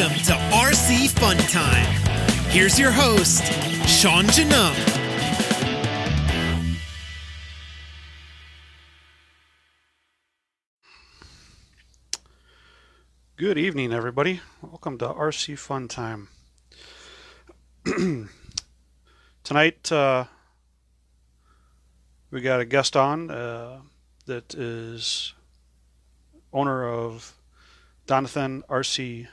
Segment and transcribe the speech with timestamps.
[0.00, 1.84] Welcome to RC Fun Time.
[2.48, 3.44] Here's your host,
[3.86, 4.74] Sean Janum.
[13.36, 14.40] Good evening, everybody.
[14.62, 16.28] Welcome to RC Fun Time.
[19.44, 20.24] Tonight, uh,
[22.30, 23.80] we got a guest on uh,
[24.24, 25.34] that is
[26.54, 27.36] owner of
[28.06, 29.28] Donathen RC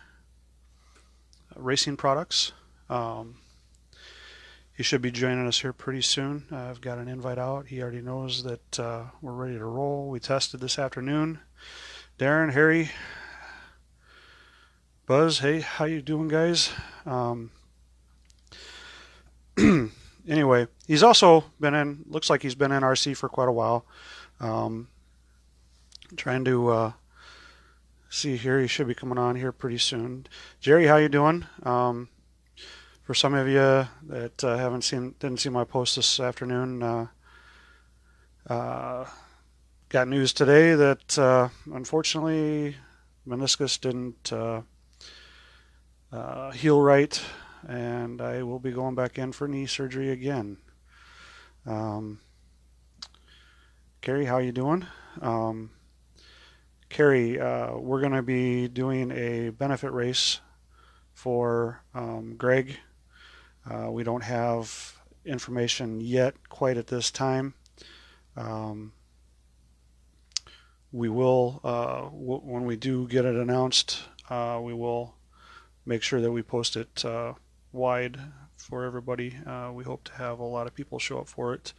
[1.58, 2.54] Racing Products.
[2.90, 3.36] Um,
[4.78, 6.46] he should be joining us here pretty soon.
[6.52, 7.68] I've got an invite out.
[7.68, 10.10] He already knows that uh, we're ready to roll.
[10.10, 11.40] We tested this afternoon.
[12.20, 12.92] Darren, Harry,
[15.08, 16.70] Buzz, hey, how you doing, guys?
[17.06, 17.50] Um,
[20.28, 22.04] anyway, he's also been in.
[22.08, 23.86] Looks like he's been in RC for quite a while.
[24.40, 24.90] Um,
[26.16, 26.92] trying to uh,
[28.10, 28.60] see here.
[28.60, 30.28] He should be coming on here pretty soon.
[30.60, 31.46] Jerry, how you doing?
[31.64, 32.10] Um,
[33.04, 37.08] for some of you that uh, haven't seen, didn't see my post this afternoon, uh,
[38.50, 39.06] uh,
[39.90, 42.76] got news today that uh, unfortunately
[43.28, 44.62] meniscus didn't uh,
[46.12, 47.22] uh, heal right,
[47.68, 50.58] and I will be going back in for knee surgery again.
[51.66, 52.20] Um,
[54.06, 54.86] how you doing?
[55.22, 55.72] Um,
[56.90, 60.40] Carrie, uh, we're going to be doing a benefit race
[61.14, 62.78] for um, Greg.
[63.70, 67.54] Uh, we don't have information yet quite at this time.
[68.38, 68.94] Um,
[70.92, 75.16] we will, uh, w- when we do get it announced, uh, we will
[75.86, 77.34] make sure that we post it uh,
[77.74, 78.18] wide
[78.56, 79.36] for everybody.
[79.46, 81.74] Uh, we hope to have a lot of people show up for it.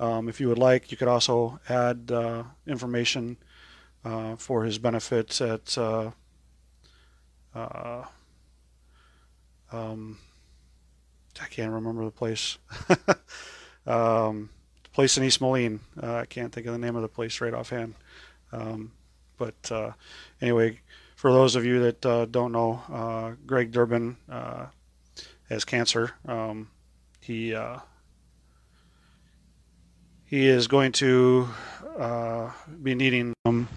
[0.00, 2.10] Um, if you would like, you could also add
[2.66, 3.36] information
[4.04, 6.10] uh, for his benefit at uh,
[7.54, 8.04] uh,
[9.70, 10.18] um,
[11.40, 12.58] I can't remember the place.
[13.86, 14.50] um,
[14.82, 15.80] the place in East Moline.
[16.02, 17.94] Uh, I can't think of the name of the place right offhand.
[18.52, 18.92] Um,
[19.38, 19.92] but uh,
[20.40, 20.80] anyway,
[21.16, 24.16] for those of you that uh, don't know, Greg Durbin
[25.48, 26.12] has cancer.
[26.26, 26.70] Um,
[27.20, 27.56] he
[30.24, 31.48] he is going to
[32.82, 33.34] be needing.
[33.44, 33.68] Um,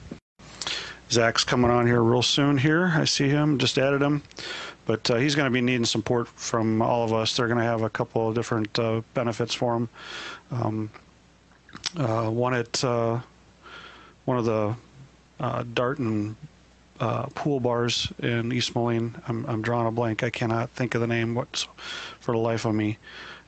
[1.11, 2.57] Zac's coming on here real soon.
[2.57, 3.57] Here, I see him.
[3.57, 4.23] Just added him,
[4.85, 7.35] but uh, he's going to be needing support from all of us.
[7.35, 9.89] They're going to have a couple of different uh, benefits for him.
[10.51, 10.89] Um,
[11.97, 13.19] uh, one at uh,
[14.25, 14.75] one of the
[15.39, 16.35] uh, Dart and
[16.99, 19.15] uh, pool bars in East Moline.
[19.27, 20.23] I'm, I'm drawing a blank.
[20.23, 21.67] I cannot think of the name what's
[22.19, 22.97] for the life of me.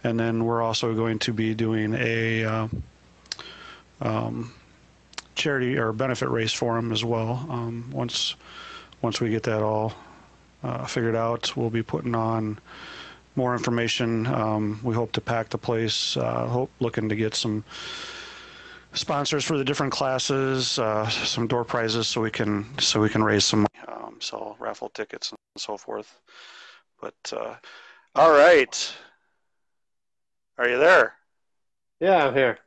[0.03, 2.69] And then we're also going to be doing a
[3.99, 4.53] um,
[5.37, 7.45] charity or benefit race for him as well.
[7.49, 8.35] Um, once
[9.01, 9.93] once we get that all
[10.63, 12.59] uh, figured out, we'll be putting on
[13.35, 14.25] more information.
[14.27, 16.17] Um, we hope to pack the place.
[16.17, 17.63] Uh, hope looking to get some
[18.93, 23.23] sponsors for the different classes, uh, some door prizes, so we can so we can
[23.23, 26.19] raise some money, um, sell raffle tickets and so forth.
[26.99, 27.55] But uh,
[28.15, 28.93] all right,
[30.57, 31.13] are you there?
[31.99, 32.57] Yeah, I'm here.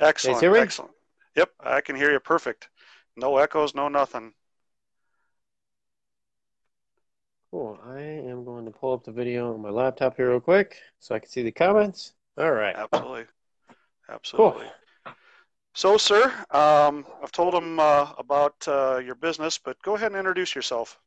[0.00, 0.93] Excellent, excellent.
[1.36, 2.68] Yep, I can hear you perfect.
[3.16, 4.34] No echoes, no nothing.
[7.50, 7.78] Cool.
[7.86, 11.14] I am going to pull up the video on my laptop here real quick so
[11.14, 12.12] I can see the comments.
[12.36, 12.74] All right.
[12.74, 13.26] Absolutely,
[14.08, 14.66] absolutely.
[15.04, 15.14] Cool.
[15.76, 20.18] So, sir, um, I've told him uh, about uh, your business, but go ahead and
[20.18, 20.98] introduce yourself.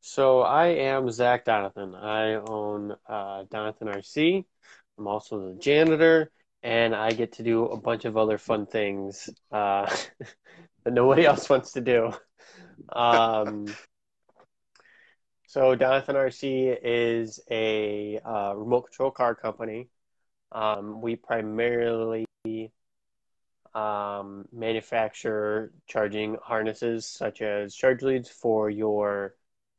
[0.00, 1.94] So I am Zac Donathen.
[1.94, 4.44] I own uh, Donathen RC.
[4.98, 6.30] I'm also the janitor,
[6.62, 9.86] and I get to do a bunch of other fun things uh,
[10.84, 12.12] that nobody else wants to do.
[12.92, 13.66] Um,
[15.46, 19.88] so Donathen RC is a uh, remote control car company.
[20.52, 22.26] Um, we primarily
[23.74, 29.34] um, manufacture charging harnesses such as charge leads for your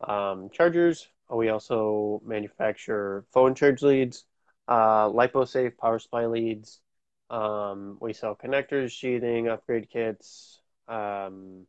[0.08, 1.08] um, chargers.
[1.30, 4.26] We also manufacture phone charge leads,
[4.68, 6.80] uh, LipoSafe power supply leads.
[7.30, 11.66] Um, we sell connectors, sheathing, upgrade kits, um,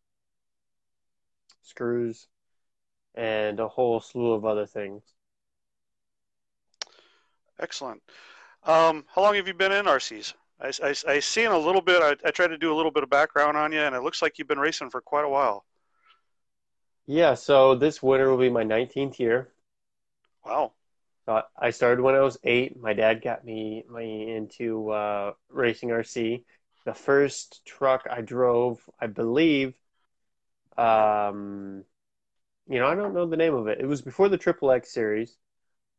[1.62, 2.28] screws,
[3.14, 5.02] and a whole slew of other things.
[7.58, 8.02] Excellent.
[8.64, 10.34] Um, how long have you been in RCs?
[10.60, 12.02] I, I, I seen a little bit.
[12.02, 14.22] I, I tried to do a little bit of background on you, and it looks
[14.22, 15.64] like you've been racing for quite a while.
[17.06, 19.52] Yeah, so this winter will be my 19th year.
[20.44, 20.72] Wow.
[21.26, 22.80] So I started when I was eight.
[22.80, 26.44] My dad got me, me into uh, racing RC.
[26.84, 29.74] The first truck I drove, I believe,
[30.76, 31.84] um,
[32.68, 33.80] you know, I don't know the name of it.
[33.80, 35.36] It was before the Triple X series,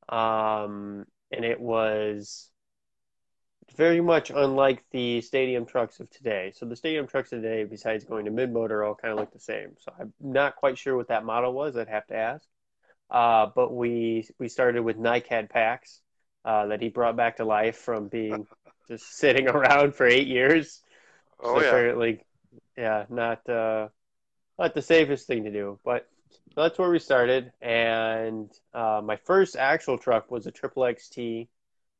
[0.09, 2.49] um, and it was
[3.77, 6.51] very much unlike the stadium trucks of today.
[6.55, 9.31] So the stadium trucks of today, besides going to mid motor, all kind of look
[9.31, 9.75] the same.
[9.79, 11.77] So I'm not quite sure what that model was.
[11.77, 12.45] I'd have to ask.
[13.09, 16.01] Uh, but we we started with NICAD packs
[16.45, 18.47] uh, that he brought back to life from being
[18.87, 20.81] just sitting around for eight years.
[21.39, 21.67] Oh so yeah.
[21.67, 22.25] apparently,
[22.77, 23.87] yeah, not uh,
[24.57, 26.07] not the safest thing to do, but
[26.55, 27.51] that's where we started.
[27.61, 31.47] And uh, my first actual truck was a triple XT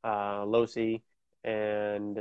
[0.03, 1.01] uh, Losi,
[1.44, 2.17] and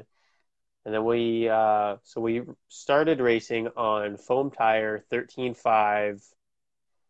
[0.85, 6.23] and then we uh, so we started racing on foam tire 13.5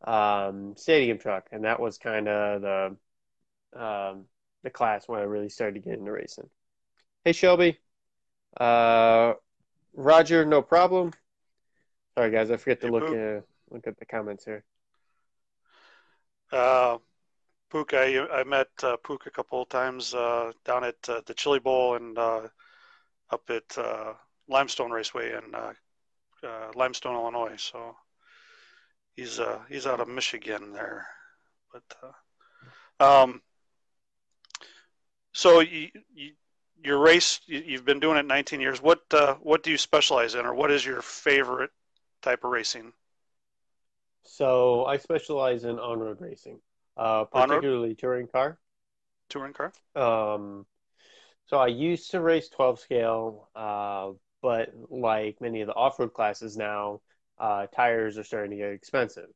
[0.04, 2.96] um, stadium truck, and that was kind of the
[3.81, 4.25] um,
[4.62, 6.49] the class when I really started to get into racing.
[7.25, 7.78] Hey Shelby,
[8.58, 9.34] uh,
[9.94, 11.12] Roger, no problem.
[12.16, 13.40] Sorry guys, I forget to Hey, look uh,
[13.70, 14.64] look at the comments here.
[16.50, 16.99] Uh,
[17.70, 21.32] Pook, I, I met uh, Pook a couple of times uh, down at uh, the
[21.32, 22.49] Chili Bowl and uh,
[23.31, 24.12] up at uh,
[24.46, 25.72] Limestone Raceway in uh,
[26.44, 27.56] uh, Limestone, Illinois.
[27.56, 27.96] So
[29.17, 31.06] he's uh, he's out of Michigan there,
[31.73, 31.82] but
[33.00, 33.43] uh, um,
[35.32, 36.32] so you, you
[36.82, 38.82] your race you, you've been doing it 19 years.
[38.82, 41.70] What uh, what do you specialize in, or what is your favorite
[42.23, 42.93] type of racing?
[44.25, 46.61] So I specialize in on-road racing,
[46.97, 47.49] uh, On-road?
[47.49, 48.59] particularly touring car.
[49.29, 49.73] Touring car?
[49.97, 50.64] Um,
[51.47, 56.56] so I used to race 12 scale, uh, but like many of the off-road classes
[56.56, 57.00] now,
[57.38, 59.29] uh, tires are starting to get expensive,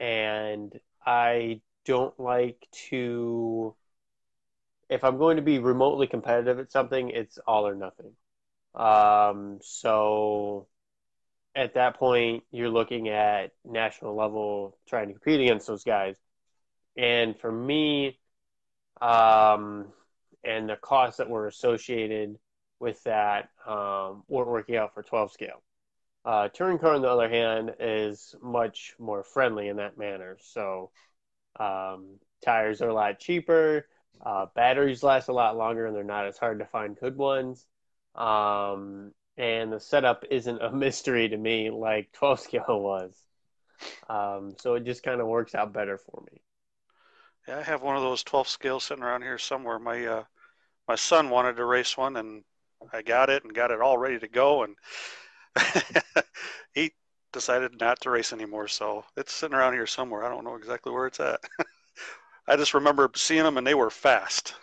[0.00, 3.74] and I don't like to.
[4.88, 8.12] If I'm going to be remotely competitive at something, it's all or nothing.
[8.74, 10.66] Um, so
[11.54, 16.16] at that point, you're looking at national level trying to compete against those guys.
[16.96, 18.18] And for me,
[19.00, 19.86] um,
[20.44, 22.38] and the costs that were associated
[22.80, 25.62] with that um, weren't working out for 12 scale.
[26.24, 30.36] Uh, touring car, on the other hand, is much more friendly in that manner.
[30.40, 30.90] So
[31.58, 33.86] um, tires are a lot cheaper,
[34.24, 37.66] uh, batteries last a lot longer, and they're not as hard to find good ones.
[38.14, 43.16] Um, and the setup isn't a mystery to me like 12 scale was.
[44.08, 46.42] Um, so it just kind of works out better for me.
[47.46, 49.78] Yeah, I have one of those 12 scales sitting around here somewhere.
[49.78, 50.24] My uh,
[50.86, 52.42] my son wanted to race one, and
[52.92, 54.74] I got it and got it all ready to go, and
[56.74, 56.92] he
[57.32, 58.68] decided not to race anymore.
[58.68, 60.24] So it's sitting around here somewhere.
[60.24, 61.40] I don't know exactly where it's at.
[62.48, 64.54] I just remember seeing them, and they were fast.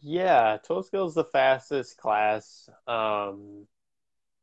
[0.00, 3.66] Yeah, 12 scale is the fastest class um,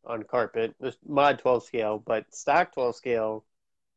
[0.06, 0.76] on carpet.
[0.80, 3.46] There's mod 12 scale, but stock 12 scale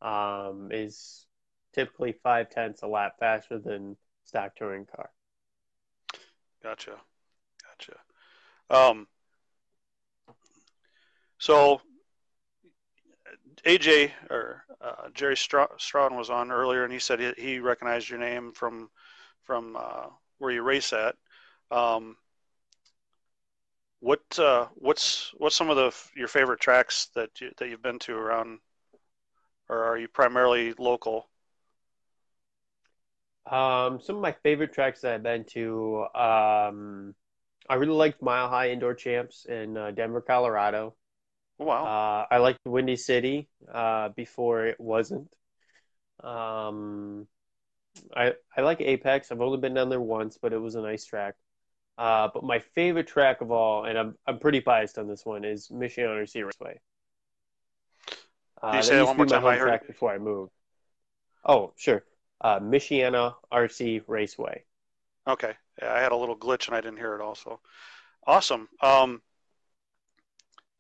[0.01, 1.27] um, is
[1.73, 5.11] typically five tenths a lap faster than stock touring car.
[6.63, 7.01] Gotcha,
[7.63, 7.99] gotcha.
[8.71, 9.07] Um,
[11.43, 11.81] so
[13.67, 18.21] AJ or uh, Jerry Strawn was on earlier, and he said he, he recognized your
[18.21, 18.89] name from
[19.43, 20.07] from uh,
[20.39, 21.17] where you race at.
[21.73, 22.17] Um,
[23.99, 27.99] what uh, what's what's some of the your favorite tracks that you, that you've been
[27.99, 28.61] to around,
[29.69, 31.29] or are you primarily local?
[33.51, 37.17] Um, some of my favorite tracks that I've been to, um,
[37.69, 40.95] I really liked Mile High Indoor Champs in uh, Denver, Colorado.
[41.59, 45.33] Oh, wow, Uh, I liked Windy City uh, before it wasn't.
[46.23, 47.29] Um,
[48.17, 49.33] I I like Apex.
[49.33, 51.37] I've only been down there once, but it was a nice track.
[51.99, 55.45] Uh, but my favorite track of all, and I'm I'm pretty biased on this one,
[55.45, 56.81] is Michiana RC Raceway.
[58.63, 59.47] Uh, you say that one more my time?
[59.47, 60.53] I heard track before I moved.
[61.45, 62.05] Oh, sure.
[62.41, 64.65] Uh, Michiana RC Raceway.
[65.27, 65.55] okay.
[65.81, 67.21] Yeah, I had a little glitch and I didn't hear it.
[67.21, 67.61] Also,
[68.27, 68.69] awesome.
[68.83, 69.23] Um,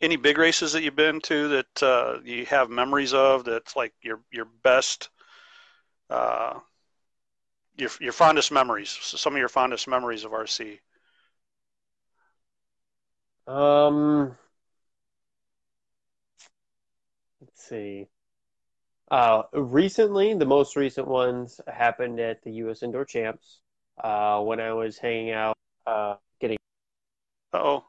[0.02, 3.44] any big races that you've been to that uh, you have memories of?
[3.44, 5.08] That's like your your best,
[6.10, 6.58] uh,
[7.76, 8.90] your your fondest memories.
[9.00, 10.80] Some of your fondest memories of RC.
[13.46, 14.36] Um,
[17.40, 18.08] let's see.
[19.10, 22.82] Uh, recently, the most recent ones happened at the U.S.
[22.82, 23.60] Indoor Champs.
[24.02, 25.56] Uh, when I was hanging out,
[25.86, 26.56] uh, getting
[27.52, 27.84] Oh,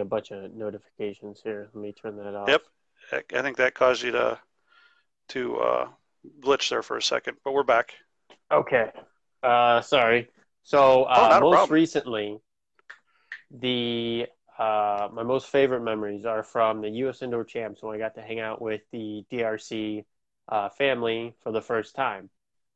[0.00, 1.68] a bunch of notifications here.
[1.74, 2.48] Let me turn that off.
[2.48, 2.62] Yep.
[3.34, 4.38] I think that caused you to
[5.28, 5.88] to uh,
[6.40, 7.92] glitch there for a second, but we're back.
[8.50, 8.90] Okay.
[9.42, 10.28] Uh, sorry.
[10.62, 12.38] So, Oh, uh, a most recently,
[13.50, 14.26] the
[14.58, 17.22] uh, my most favorite memories are from the U.S.
[17.22, 20.04] Indoor Champs when I got to hang out with the DRC
[20.48, 22.30] uh, family for the first time.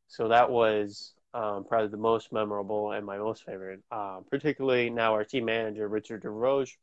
[0.09, 3.81] So that was um, probably the most memorable and my most favorite.
[3.91, 6.77] Um, particularly now, our team manager Richard DeRoche.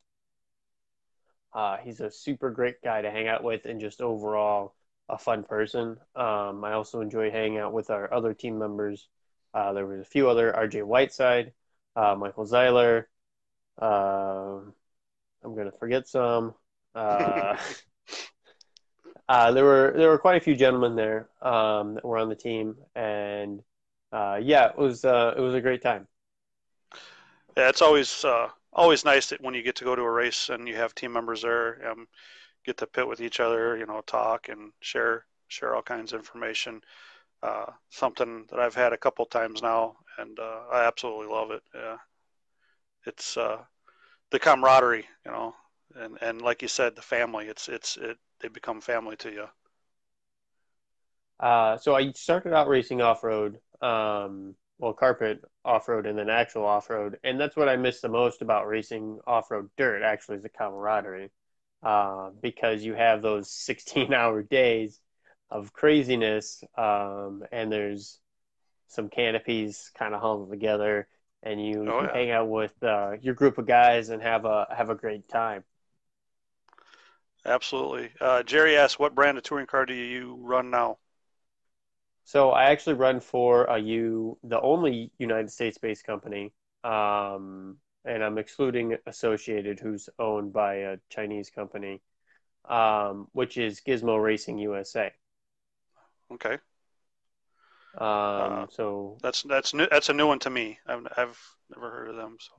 [1.54, 4.74] Uh, he's a super great guy to hang out with, and just overall
[5.08, 5.98] a fun person.
[6.16, 9.08] Um, I also enjoy hanging out with our other team members.
[9.52, 11.52] Uh, there was a few other RJ Whiteside,
[11.94, 13.04] uh, Michael Zeiler.
[13.80, 14.60] Uh,
[15.44, 16.54] I'm gonna forget some.
[16.94, 17.56] Uh,
[19.28, 22.34] uh, there were there were quite a few gentlemen there um, that were on the
[22.34, 23.62] team, and
[24.10, 26.08] uh, yeah, it was it was a great time.
[27.56, 28.24] Yeah, it's always
[28.74, 31.12] always nice that when you get to go to a race and you have team
[31.12, 32.06] members there, um,
[32.64, 36.20] get to pit with each other, you know, talk and share share all kinds of
[36.20, 36.80] information.
[37.42, 41.62] Uh, something that I've had a couple times now, and uh, I absolutely love it.
[41.74, 41.98] Yeah,
[43.06, 43.58] it's uh,
[44.30, 45.54] the camaraderie, you know,
[45.94, 47.46] and and like you said, the family.
[47.46, 49.46] It's it's it they become family to you.
[51.40, 56.28] Uh, so I started out racing off road, um, well, carpet off road, and then
[56.28, 60.02] actual off road, and that's what I miss the most about racing off road dirt.
[60.02, 61.30] Actually, is the camaraderie,
[61.82, 65.00] uh, because you have those sixteen hour days
[65.50, 68.18] of craziness, um, and there's
[68.88, 71.08] some canopies kind of huddled together,
[71.42, 72.12] and you, oh, yeah.
[72.12, 75.64] hang out with uh, your group of guys and have a have a great time.
[77.46, 78.10] Absolutely.
[78.20, 80.98] Uh, Jerry asks, "What brand of touring car do you run now?"
[82.24, 86.52] So I actually run for a U, the only United States-based company,
[86.82, 92.00] um, and I'm excluding Associated, who's owned by a Chinese company,
[92.64, 95.12] um, which is Gizmo Racing USA.
[96.32, 96.58] Okay.
[97.96, 99.86] Um, uh, so that's that's new.
[99.90, 100.78] That's a new one to me.
[100.86, 101.38] I've I've
[101.70, 102.38] never heard of them.
[102.40, 102.52] So,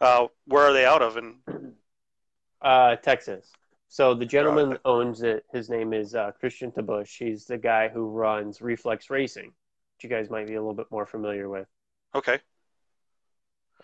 [0.00, 1.16] uh, where are they out of?
[1.16, 1.34] In
[2.62, 3.46] uh, Texas.
[3.92, 5.44] So the gentleman owns it.
[5.52, 7.18] His name is uh, Christian Tabush.
[7.18, 10.86] He's the guy who runs Reflex Racing, which you guys might be a little bit
[10.92, 11.66] more familiar with.
[12.14, 12.38] Okay.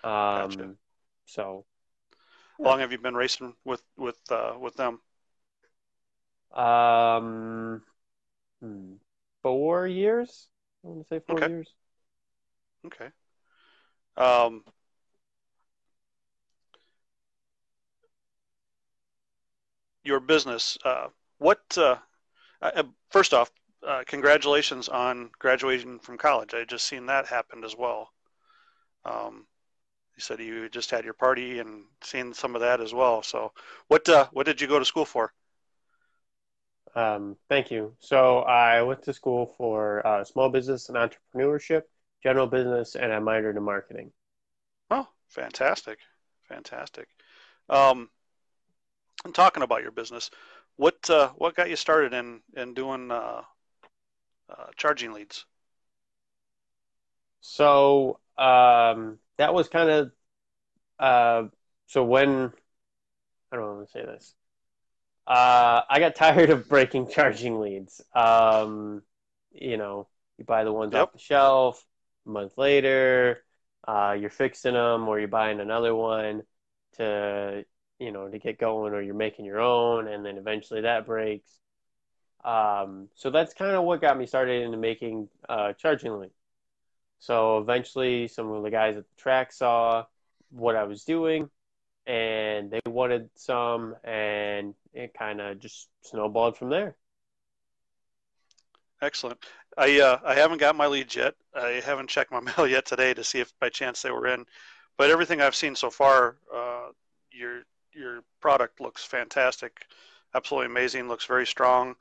[0.04, 0.50] Um.
[0.50, 0.70] Gotcha.
[1.26, 1.64] So.
[2.58, 5.00] How long have you been racing with with uh, with them?
[6.54, 7.82] Um,
[8.62, 8.92] hmm,
[9.42, 10.46] four years.
[10.84, 11.48] I want to say four okay.
[11.48, 11.68] years.
[12.86, 13.08] Okay.
[14.16, 14.62] Um,
[20.06, 20.78] your business.
[20.84, 21.08] Uh,
[21.38, 21.60] what?
[21.76, 21.96] Uh,
[22.62, 23.50] uh, first off,
[23.86, 26.54] uh, congratulations on graduating from college.
[26.54, 28.10] I just seen that happen as well.
[29.04, 29.46] Um,
[30.16, 33.22] you said you just had your party and seen some of that as well.
[33.22, 33.52] So,
[33.88, 35.32] what uh, what did you go to school for?
[36.94, 37.94] Um, thank you.
[38.00, 41.82] So I went to school for uh, small business and entrepreneurship,
[42.22, 44.12] general business, and I minored in marketing.
[44.90, 45.98] Oh, fantastic,
[46.48, 47.08] fantastic.
[47.68, 48.08] Um,
[49.26, 50.30] and talking about your business,
[50.76, 53.42] what uh, what got you started in in doing uh,
[54.48, 55.44] uh, charging leads?
[57.40, 60.12] So um, that was kind of
[60.98, 61.48] uh,
[61.86, 62.52] so when
[63.52, 64.34] I don't want to say this.
[65.26, 68.00] Uh, I got tired of breaking charging leads.
[68.14, 69.02] Um,
[69.52, 71.02] you know, you buy the ones yep.
[71.02, 71.84] off the shelf.
[72.26, 73.44] A month later,
[73.86, 76.42] uh, you're fixing them, or you're buying another one
[76.96, 77.64] to
[77.98, 81.50] you know to get going, or you're making your own, and then eventually that breaks.
[82.44, 86.32] Um, so that's kind of what got me started into making uh, charging leads.
[87.18, 90.04] So eventually, some of the guys at the track saw
[90.50, 91.50] what I was doing,
[92.06, 96.96] and they wanted some, and it kind of just snowballed from there.
[99.02, 99.44] Excellent.
[99.76, 101.34] I uh, I haven't got my leads yet.
[101.54, 104.44] I haven't checked my mail yet today to see if by chance they were in,
[104.96, 106.88] but everything I've seen so far, uh,
[107.30, 107.62] your
[107.96, 109.86] your product looks fantastic,
[110.34, 111.08] absolutely amazing.
[111.08, 111.94] Looks very strong.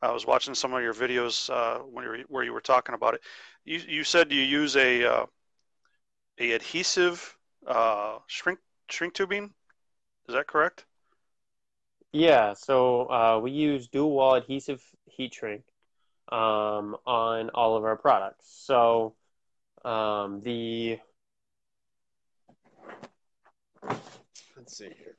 [0.00, 2.94] I was watching some of your videos uh, when you were, where you were talking
[2.94, 3.20] about it.
[3.64, 5.26] You you said you use a uh,
[6.38, 7.36] a adhesive
[7.66, 9.52] uh, shrink shrink tubing.
[10.28, 10.84] Is that correct?
[12.12, 15.64] Yeah, so uh, we use dual wall adhesive heat shrink
[16.30, 18.46] um, on all of our products.
[18.64, 19.14] So
[19.84, 20.98] um, the
[24.68, 25.16] let's see here.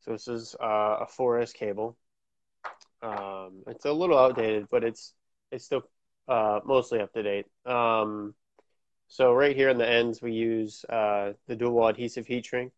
[0.00, 1.96] So this is uh, a 4S cable.
[3.02, 5.14] Um, it's a little outdated, but it's
[5.50, 5.82] it's still
[6.28, 7.46] uh, mostly up to date.
[7.64, 8.34] Um,
[9.08, 12.72] so right here on the ends, we use uh, the dual wall adhesive heat shrink.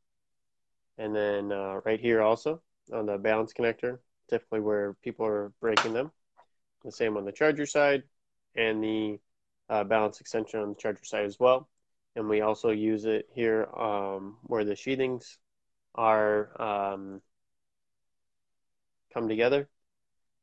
[0.98, 2.60] And then uh, right here also
[2.92, 3.98] on the balance connector,
[4.30, 6.12] typically where people are breaking them.
[6.84, 8.04] The same on the charger side
[8.54, 9.18] and the
[9.68, 11.68] uh, balance extension on the charger side as well.
[12.18, 15.38] And we also use it here um, where the sheathings
[15.96, 17.22] are um,
[19.14, 19.68] come together.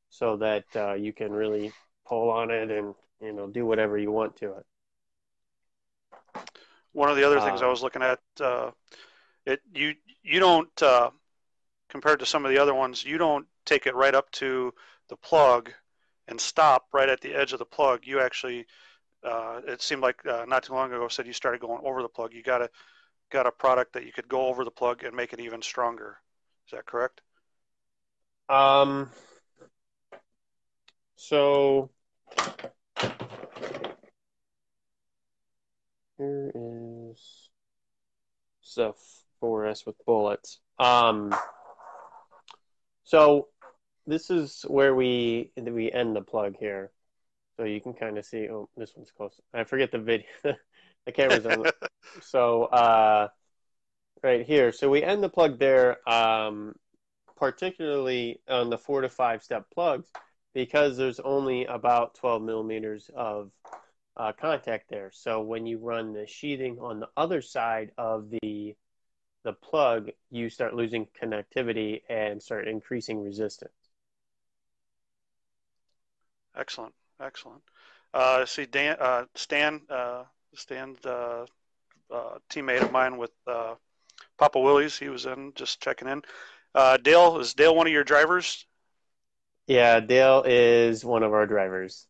[0.09, 1.73] so that uh, you can really
[2.07, 4.67] pull on it and you know do whatever you want to it.
[6.93, 8.71] One of the other things I Um, was looking at, uh,
[9.45, 11.11] it you you don't uh,
[11.89, 14.73] compared to some of the other ones, you don't take it right up to
[15.09, 15.73] the plug
[16.27, 18.07] and stop right at the edge of the plug.
[18.07, 18.67] You actually,
[19.25, 22.09] uh, it seemed like uh, not too long ago said you started going over the
[22.09, 22.33] plug.
[22.33, 22.69] You got a
[23.31, 26.17] got a product that you could go over the plug and make it even stronger.
[26.67, 27.21] Is that correct?
[28.49, 29.09] Um,
[31.15, 31.89] so
[36.17, 37.49] here is
[38.61, 38.95] stuff
[39.39, 40.59] for us with bullets.
[40.77, 41.35] Um,
[43.03, 43.47] so
[44.05, 46.91] this is where we we end the plug here.
[47.57, 48.49] So you can kind of see.
[48.49, 49.39] Oh, this one's close.
[49.53, 50.27] I forget the video.
[50.43, 51.65] the camera's on.
[52.21, 53.27] so uh,
[54.23, 54.71] right here.
[54.71, 56.07] So we end the plug there.
[56.09, 56.75] Um,
[57.35, 60.09] particularly on the four to five step plugs,
[60.53, 63.51] because there's only about 12 millimeters of
[64.17, 65.11] uh, contact there.
[65.13, 68.75] So when you run the sheathing on the other side of the
[69.43, 73.71] the plug, you start losing connectivity and start increasing resistance.
[76.57, 77.61] Excellent, excellent.
[78.13, 81.45] Uh, see, Dan, uh, Stan, uh, Stan, uh,
[82.11, 83.75] uh, teammate of mine with uh,
[84.37, 86.21] Papa Willie's, he was in just checking in.
[86.73, 88.65] Uh, Dale, is Dale one of your drivers?
[89.67, 92.07] Yeah, Dale is one of our drivers.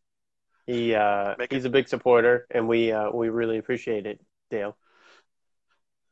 [0.66, 4.20] He uh, he's a big supporter, and we uh, we really appreciate it,
[4.50, 4.76] Dale.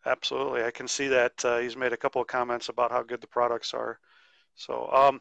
[0.06, 1.44] Absolutely, I can see that.
[1.44, 3.98] Uh, he's made a couple of comments about how good the products are.
[4.54, 5.20] So, um,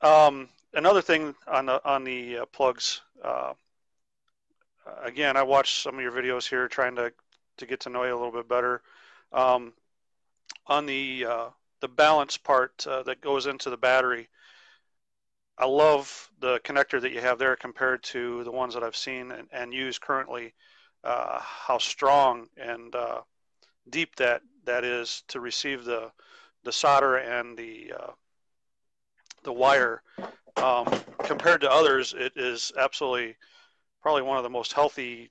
[0.00, 3.02] um, another thing on the on the uh, plugs.
[3.22, 3.52] Uh,
[5.02, 7.12] again, I watched some of your videos here, trying to
[7.58, 8.82] to get to know you a little bit better.
[9.32, 9.72] Um,
[10.66, 11.46] on the uh,
[11.80, 14.28] the balance part uh, that goes into the battery,
[15.58, 19.32] I love the connector that you have there compared to the ones that I've seen
[19.32, 20.54] and, and use currently.
[21.04, 23.22] Uh, how strong and uh,
[23.90, 26.12] deep that that is to receive the
[26.62, 27.92] the solder and the
[29.42, 30.00] the wire
[30.56, 30.86] um,
[31.24, 33.36] compared to others it is absolutely
[34.02, 35.30] probably one of the most healthy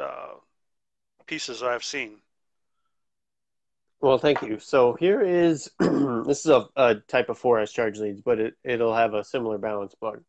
[0.00, 0.34] uh,
[1.26, 2.20] pieces I've seen
[4.00, 4.58] Well, thank you.
[4.60, 8.94] So here is this is a, a type of 4S charge leads, but it, it'll
[8.94, 10.22] have a similar balance plug.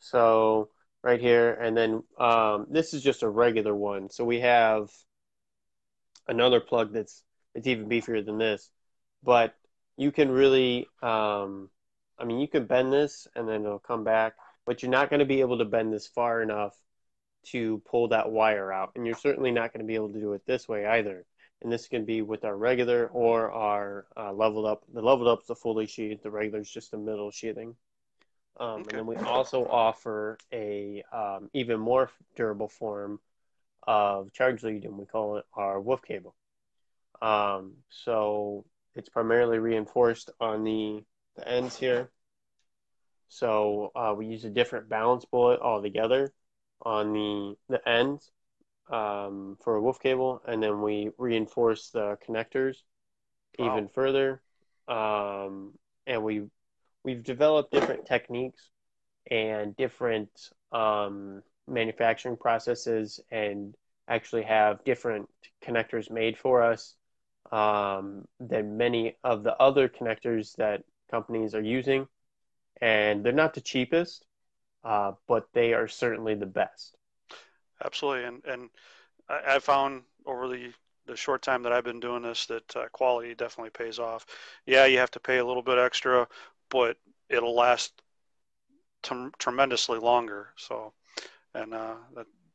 [0.00, 0.70] So
[1.02, 4.10] right here, and then um, this is just a regular one.
[4.10, 4.90] So we have
[6.26, 7.22] another plug that's
[7.54, 8.70] it's even beefier than this,
[9.22, 9.54] but
[9.96, 11.70] you can really, um,
[12.18, 15.20] I mean, you can bend this and then it'll come back, but you're not going
[15.20, 16.74] to be able to bend this far enough
[17.46, 20.32] to pull that wire out, and you're certainly not going to be able to do
[20.32, 21.24] it this way either
[21.62, 24.84] and this can be with our regular or our uh, leveled up.
[24.92, 26.22] The leveled up is the fully sheathed.
[26.22, 27.74] The regular is just a middle sheathing.
[28.58, 28.82] Um, Okay.
[28.90, 33.20] And then we also offer a um, even more durable form
[33.86, 36.34] of charge lead, and we call it our wolf cable.
[37.22, 41.04] Um, so it's primarily reinforced on the,
[41.36, 42.10] the ends here.
[43.28, 46.32] So uh, we use a different balance bullet altogether
[46.82, 48.30] on the the ends
[48.90, 52.76] um, for a wolf cable, and then we reinforce the connectors
[53.58, 54.42] even further.
[54.88, 55.72] Um,
[56.06, 56.44] and we
[57.04, 58.68] we've developed different techniques
[59.30, 60.30] and different
[60.72, 63.74] um, manufacturing processes, and
[64.08, 65.28] actually have different
[65.64, 66.94] connectors made for us
[67.50, 72.08] um, than many of the other connectors that companies are using.
[72.80, 74.26] And they're not the cheapest,
[74.84, 76.96] uh, but they are certainly the best.
[77.84, 78.70] absolutely and and
[79.28, 80.72] I, I found over the
[81.06, 84.26] the short time that I've been doing this that uh, quality definitely pays off
[84.66, 86.28] yeah you have to pay a little bit extra
[86.70, 88.02] but it'll last
[89.02, 90.92] tem- tremendously longer so
[91.54, 91.96] and uh,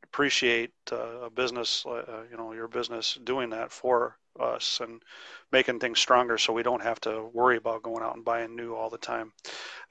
[0.04, 5.02] appreciate uh, a business uh, you know your business doing that for us and
[5.50, 8.74] making things stronger so we don't have to worry about going out and buying new
[8.74, 9.32] all the time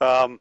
[0.00, 0.40] um,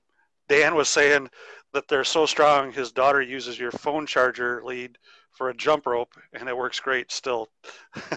[0.49, 1.29] Dan was saying
[1.73, 4.97] that they're so strong his daughter uses your phone charger lead
[5.31, 7.49] for a jump rope and it works great still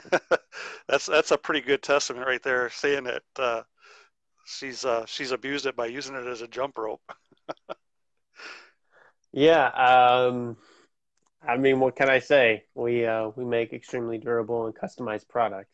[0.88, 3.62] that's that's a pretty good testament right there saying that uh,
[4.46, 7.02] she's uh, she's abused it by using it as a jump rope
[9.36, 10.56] Yeah, um,
[11.42, 12.66] I mean, what can I say?
[12.76, 15.73] We uh, we make extremely durable and customized products.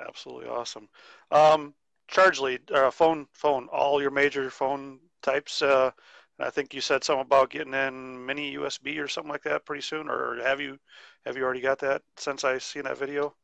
[0.00, 0.88] Absolutely awesome
[1.30, 1.74] um,
[2.08, 5.90] charge lead uh, phone phone all your major phone types uh,
[6.38, 9.82] I think you said something about getting in mini USB or something like that pretty
[9.82, 10.78] soon or have you
[11.24, 13.34] have you already got that since I seen that video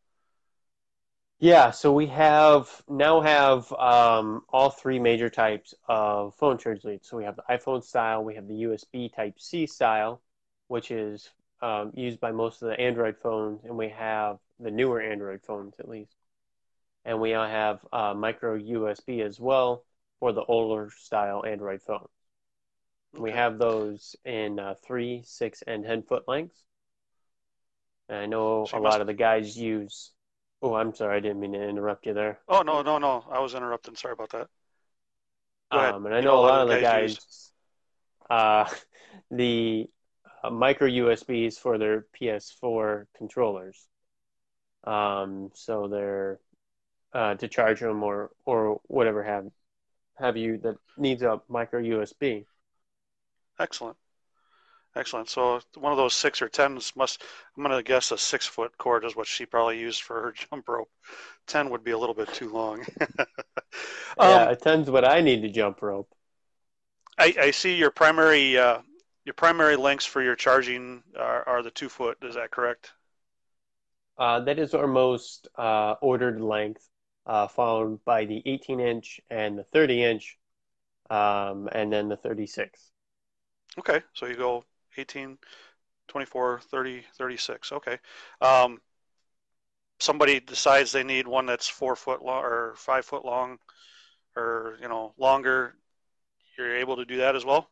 [1.41, 7.09] Yeah, so we have now have um, all three major types of phone charge leads.
[7.09, 10.23] So we have the iPhone style, we have the USB Type C style,
[10.69, 15.01] which is um, used by most of the Android phones, and we have the newer
[15.03, 16.17] Android phones at least.
[17.05, 19.85] And we now have uh, micro USB as well
[20.21, 22.09] for the older style Android phones.
[23.15, 26.63] We have those in uh, three, six, and ten foot lengths.
[28.09, 30.13] And I know So a lot of the guys use.
[30.63, 32.39] Oh, I'm sorry, I didn't mean to interrupt you there.
[32.49, 33.25] Oh no, no, no!
[33.31, 33.97] I was interrupting.
[33.97, 34.49] Sorry about that.
[35.71, 37.53] Um, and I You know, know, a lot of the guys guys,
[38.31, 38.69] uh,
[39.31, 39.89] the
[40.43, 43.89] uh, micro USBs for their PS4 controllers.
[44.85, 46.41] Um, so they're
[47.13, 49.47] uh, to charge them or or whatever have
[50.17, 52.47] have you that needs a micro USB.
[53.59, 53.97] Excellent,
[54.97, 55.29] excellent.
[55.29, 57.23] So one of those six or tens must.
[57.57, 60.69] I'm gonna guess a six foot cord is what she probably used for her jump
[60.69, 60.91] rope.
[61.47, 62.85] Ten would be a little bit too long.
[64.19, 66.09] yeah, um, it tends what I need to jump rope.
[67.19, 68.79] I, I see your primary uh,
[69.25, 72.19] your primary lengths for your charging are, are the two foot.
[72.23, 72.93] Is that correct?
[74.19, 76.89] Uh, that is our most uh, ordered length,
[77.27, 80.39] uh, followed by the 18 inch and the 30 inch,
[81.11, 82.91] um, and then the 36.
[83.79, 84.65] Okay, so you go
[84.97, 85.39] 18,
[86.09, 87.73] 24, 30, 36.
[87.73, 87.99] Okay.
[88.41, 88.81] Um,
[89.99, 93.59] somebody decides they need one that's four foot long or five foot long
[94.37, 95.77] or, you know, longer.
[96.59, 97.71] You're able to do that as well?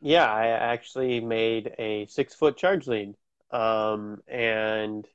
[0.00, 3.14] Yeah, I actually made a six foot charge lead,
[3.52, 5.06] um, and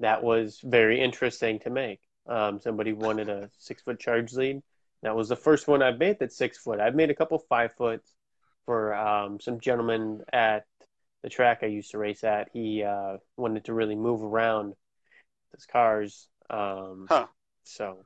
[0.00, 2.00] that was very interesting to make.
[2.28, 4.62] Um, somebody wanted a six foot charge lead.
[5.02, 6.80] That was the first one I've made that's six foot.
[6.80, 8.02] I've made a couple five foot
[8.64, 10.64] for um, some gentleman at
[11.22, 12.48] the track I used to race at.
[12.52, 14.74] He uh, wanted to really move around
[15.54, 16.28] his cars.
[16.50, 17.26] Um, Huh.
[17.64, 18.04] So,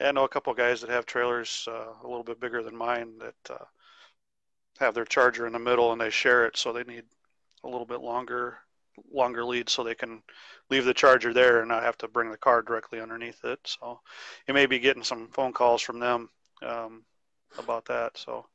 [0.00, 2.62] Yeah, I know a couple of guys that have trailers uh, a little bit bigger
[2.62, 3.64] than mine that uh,
[4.78, 7.04] have their charger in the middle and they share it, so they need
[7.62, 8.58] a little bit longer
[9.12, 10.22] longer lead so they can
[10.70, 13.60] leave the charger there and not have to bring the car directly underneath it.
[13.64, 14.00] So
[14.46, 16.28] you may be getting some phone calls from them
[16.62, 17.04] um,
[17.58, 18.16] about that.
[18.16, 18.46] So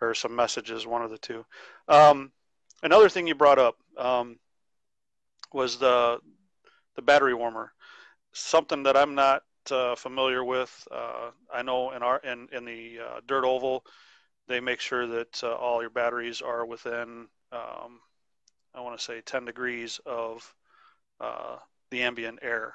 [0.00, 1.44] or some messages, one of the two.
[1.88, 2.32] Um,
[2.82, 4.38] another thing you brought up um,
[5.52, 6.18] was the
[6.96, 7.72] the battery warmer,
[8.32, 10.86] something that I'm not uh, familiar with.
[10.90, 13.84] Uh, I know in our in in the uh, dirt oval,
[14.46, 18.00] they make sure that uh, all your batteries are within um,
[18.78, 20.54] I want to say 10 degrees of
[21.20, 21.56] uh,
[21.90, 22.74] the ambient air.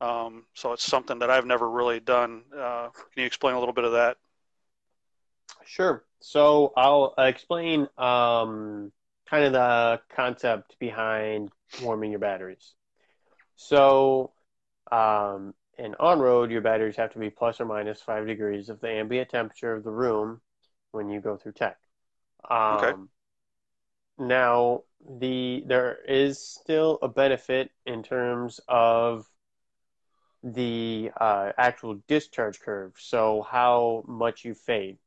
[0.00, 2.42] Um, so it's something that I've never really done.
[2.56, 4.18] Uh, can you explain a little bit of that?
[5.64, 6.04] Sure.
[6.20, 8.92] So I'll explain um,
[9.28, 11.50] kind of the concept behind
[11.82, 12.74] warming your batteries.
[13.56, 14.32] So
[14.92, 18.80] um, in on road, your batteries have to be plus or minus five degrees of
[18.80, 20.40] the ambient temperature of the room
[20.92, 21.78] when you go through tech.
[22.50, 22.94] Um, Okay.
[24.18, 29.26] Now, the there is still a benefit in terms of
[30.42, 32.94] the uh, actual discharge curve.
[32.98, 34.98] So how much you fade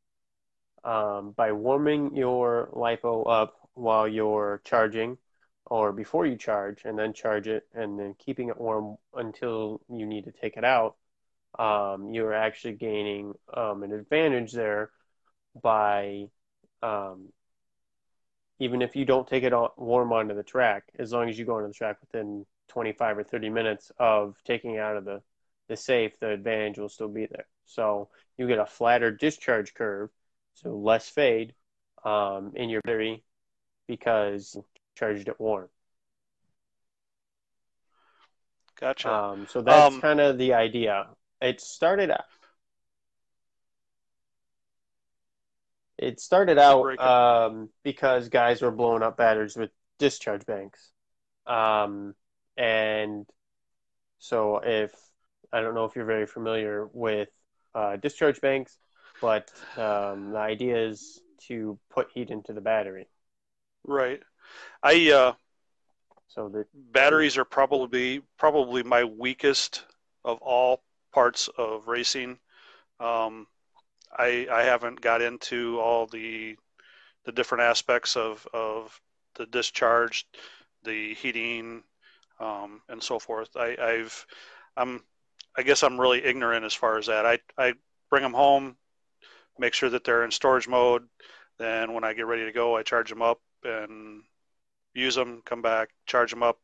[0.83, 5.17] um, by warming your lipo up while you're charging
[5.65, 10.05] or before you charge and then charge it and then keeping it warm until you
[10.05, 10.95] need to take it out
[11.59, 14.89] um, you're actually gaining um, an advantage there
[15.61, 16.25] by
[16.81, 17.29] um,
[18.61, 21.45] even if you don't take it on, warm onto the track as long as you
[21.45, 25.21] go onto the track within 25 or 30 minutes of taking out of the,
[25.69, 30.09] the safe the advantage will still be there so you get a flatter discharge curve
[30.55, 31.53] so less fade
[32.05, 33.23] um, in your battery
[33.87, 35.69] because you charged it warm.
[38.79, 39.09] Gotcha.
[39.09, 41.07] Um, so that's Um, kind of the idea.
[41.41, 42.11] It started
[46.01, 50.91] it started out um, because guys were blowing up batteries with discharge banks,
[51.47, 52.15] um,
[52.57, 53.25] and
[54.19, 54.91] so if
[55.53, 57.29] I don't know if you're very familiar with
[57.75, 58.77] uh, discharge banks,
[59.21, 63.07] but um, the idea is to put heat into the battery.
[63.85, 64.21] right.
[64.83, 65.33] I uh,
[66.27, 69.85] So the batteries are probably probably my weakest
[70.25, 70.83] of all
[71.13, 72.39] parts of racing.
[72.99, 73.47] Um,
[74.17, 76.57] I I haven't got into all the
[77.25, 78.99] the different aspects of of
[79.35, 80.25] the discharge,
[80.83, 81.83] the heating,
[82.39, 83.49] um, and so forth.
[83.55, 84.25] I, I've
[84.77, 85.03] I'm
[85.57, 87.25] I guess I'm really ignorant as far as that.
[87.25, 87.73] I I
[88.09, 88.75] bring them home,
[89.59, 91.07] make sure that they're in storage mode.
[91.57, 94.23] Then when I get ready to go, I charge them up and
[94.93, 96.59] use them, come back, charge them up,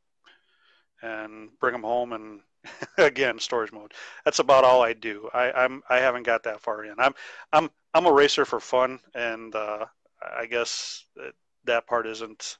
[1.01, 2.41] and bring them home, and
[2.97, 3.93] again storage mode.
[4.25, 5.29] That's about all I do.
[5.33, 6.95] I, I'm I haven't got that far in.
[6.97, 7.13] I'm
[7.53, 9.85] I'm I'm a racer for fun, and uh,
[10.21, 11.33] I guess that,
[11.65, 12.57] that part isn't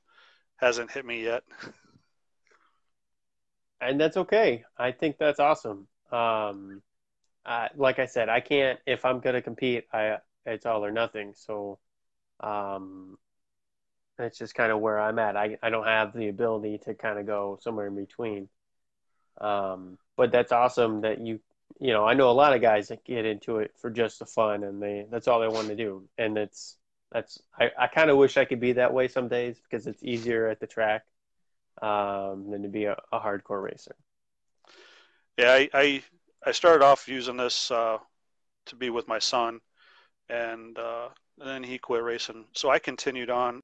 [0.58, 1.44] hasn't hit me yet.
[3.82, 4.64] and that's okay.
[4.78, 5.88] I think that's awesome.
[6.12, 6.82] Um,
[7.46, 9.86] uh, like I said, I can't if I'm gonna compete.
[9.94, 11.34] I it's all or nothing.
[11.36, 11.80] So,
[12.40, 13.18] um,
[14.18, 15.38] that's just kind of where I'm at.
[15.38, 18.50] I I don't have the ability to kind of go somewhere in between.
[19.40, 21.40] Um, but that's awesome that you
[21.80, 24.26] you know I know a lot of guys that get into it for just the
[24.26, 26.78] fun and they that's all they want to do and it's
[27.12, 30.04] that's I, I kind of wish I could be that way some days because it's
[30.04, 31.04] easier at the track
[31.82, 33.96] um, than to be a, a hardcore racer.
[35.38, 36.04] Yeah, I, I,
[36.46, 37.98] I started off using this uh,
[38.68, 39.60] to be with my son,
[40.30, 42.46] and, uh, and then he quit racing.
[42.54, 43.62] So I continued on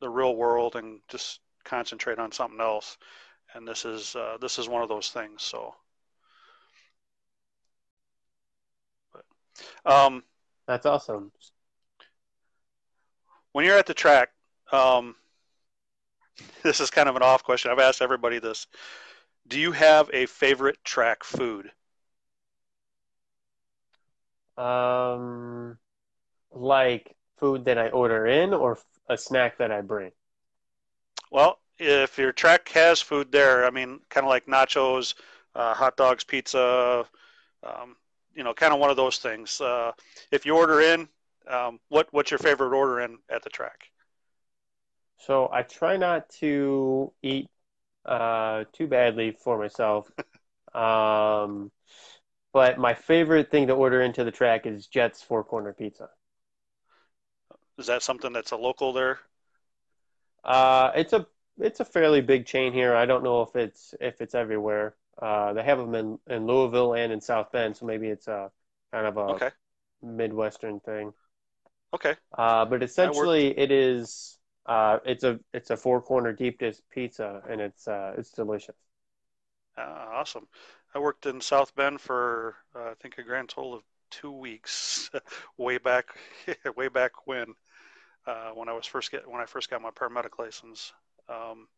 [0.00, 2.98] the real world and just concentrate on something else.
[3.54, 5.42] And this is uh, this is one of those things.
[5.42, 5.74] So,
[9.12, 10.22] but, um,
[10.66, 11.32] that's awesome.
[13.52, 14.30] When you're at the track,
[14.70, 15.16] um,
[16.62, 17.70] this is kind of an off question.
[17.70, 18.66] I've asked everybody this.
[19.48, 21.70] Do you have a favorite track food?
[24.56, 25.78] Um,
[26.52, 30.12] like food that I order in or a snack that I bring?
[31.32, 35.14] Well, if your track has food there, I mean, kind of like nachos,
[35.54, 37.06] uh, hot dogs, pizza,
[37.64, 37.96] um,
[38.34, 39.60] you know, kind of one of those things.
[39.60, 39.92] Uh,
[40.30, 41.08] if you order in,
[41.48, 43.90] um, what what's your favorite order in at the track?
[45.16, 47.48] So I try not to eat
[48.04, 50.10] uh, too badly for myself.
[50.74, 51.70] um,
[52.52, 56.10] but my favorite thing to order into the track is Jet's Four Corner Pizza.
[57.78, 59.20] Is that something that's a local there?
[60.44, 61.26] Uh, it's a
[61.60, 62.94] it's a fairly big chain here.
[62.94, 64.94] I don't know if it's if it's everywhere.
[65.20, 68.50] Uh, they have them in, in Louisville and in South Bend, so maybe it's a
[68.92, 69.50] kind of a okay.
[70.02, 71.12] midwestern thing.
[71.92, 72.14] Okay.
[72.36, 77.42] Uh, but essentially, it is uh, it's a it's a four corner deep dish pizza,
[77.48, 78.76] and it's uh, it's delicious.
[79.76, 80.46] Uh, awesome.
[80.94, 85.10] I worked in South Bend for uh, I think a grand total of two weeks,
[85.56, 86.16] way back
[86.76, 87.54] way back when
[88.26, 90.92] uh, when I was first get when I first got my paramedic license.
[91.30, 91.68] Um,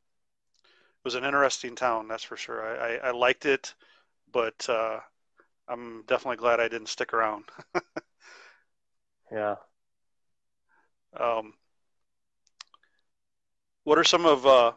[0.64, 2.64] it was an interesting town, that's for sure.
[2.64, 3.74] I, I, I liked it,
[4.32, 5.00] but uh,
[5.68, 7.44] I'm definitely glad I didn't stick around.
[9.32, 9.56] yeah.
[11.18, 11.54] Um,
[13.84, 14.72] what are some of uh,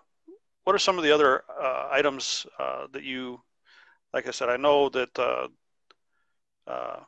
[0.64, 3.42] what are some of the other uh, items uh, that you,
[4.14, 5.48] like I said, I know that uh,
[6.68, 7.00] uh,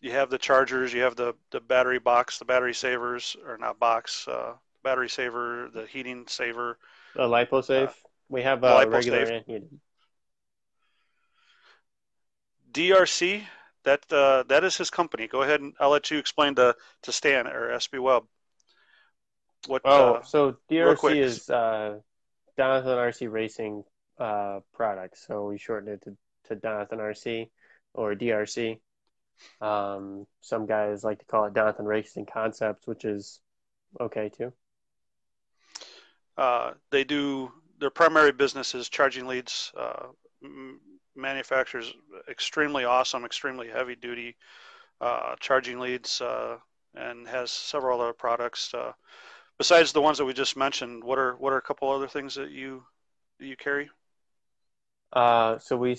[0.00, 3.78] you have the chargers, you have the the battery box, the battery savers, or not
[3.78, 4.54] box, uh,
[4.86, 6.78] battery saver, the heating saver,
[7.16, 7.92] the LipoSafe.
[8.28, 9.68] we have a regular heated.
[12.70, 13.42] DRC,
[13.82, 15.26] that that is his company.
[15.26, 18.24] Go ahead and I'll let you explain to to Stan or SB Webb.
[19.66, 19.82] What?
[19.84, 21.98] Oh, uh, so DRC is uh,
[22.56, 23.82] Donathen RC Racing
[24.20, 25.18] uh, product.
[25.18, 26.16] So we shortened it to,
[26.48, 27.50] to Donathen RC
[27.92, 28.78] or DRC.
[29.60, 33.40] Um, some guys like to call it Donathen Racing Concepts, which is
[34.00, 34.52] okay too.
[36.36, 39.72] Uh, they do their primary business is charging leads.
[39.78, 40.06] Uh,
[41.14, 41.92] manufacturers
[42.28, 44.36] extremely awesome, extremely heavy duty
[45.00, 46.56] uh, charging leads, uh,
[46.94, 48.74] and has several other products.
[49.58, 52.34] Besides the ones that we just mentioned, what are what are a couple other things
[52.34, 52.84] that you
[53.38, 53.88] you carry?
[55.12, 55.96] Uh, so we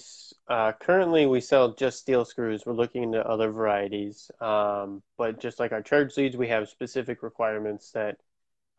[0.47, 2.65] uh, currently we sell just steel screws.
[2.65, 7.23] We're looking into other varieties, um, but just like our charge leads, we have specific
[7.23, 8.17] requirements that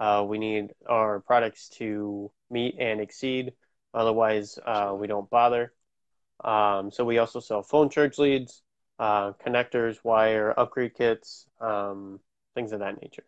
[0.01, 3.53] uh, we need our products to meet and exceed.
[3.95, 5.73] Otherwise, uh, we don't bother.
[6.45, 8.63] Um, so we also sell phone charge leads,
[8.99, 12.21] uh, connectors, wire, upgrade kits, um,
[12.55, 13.25] things of that nature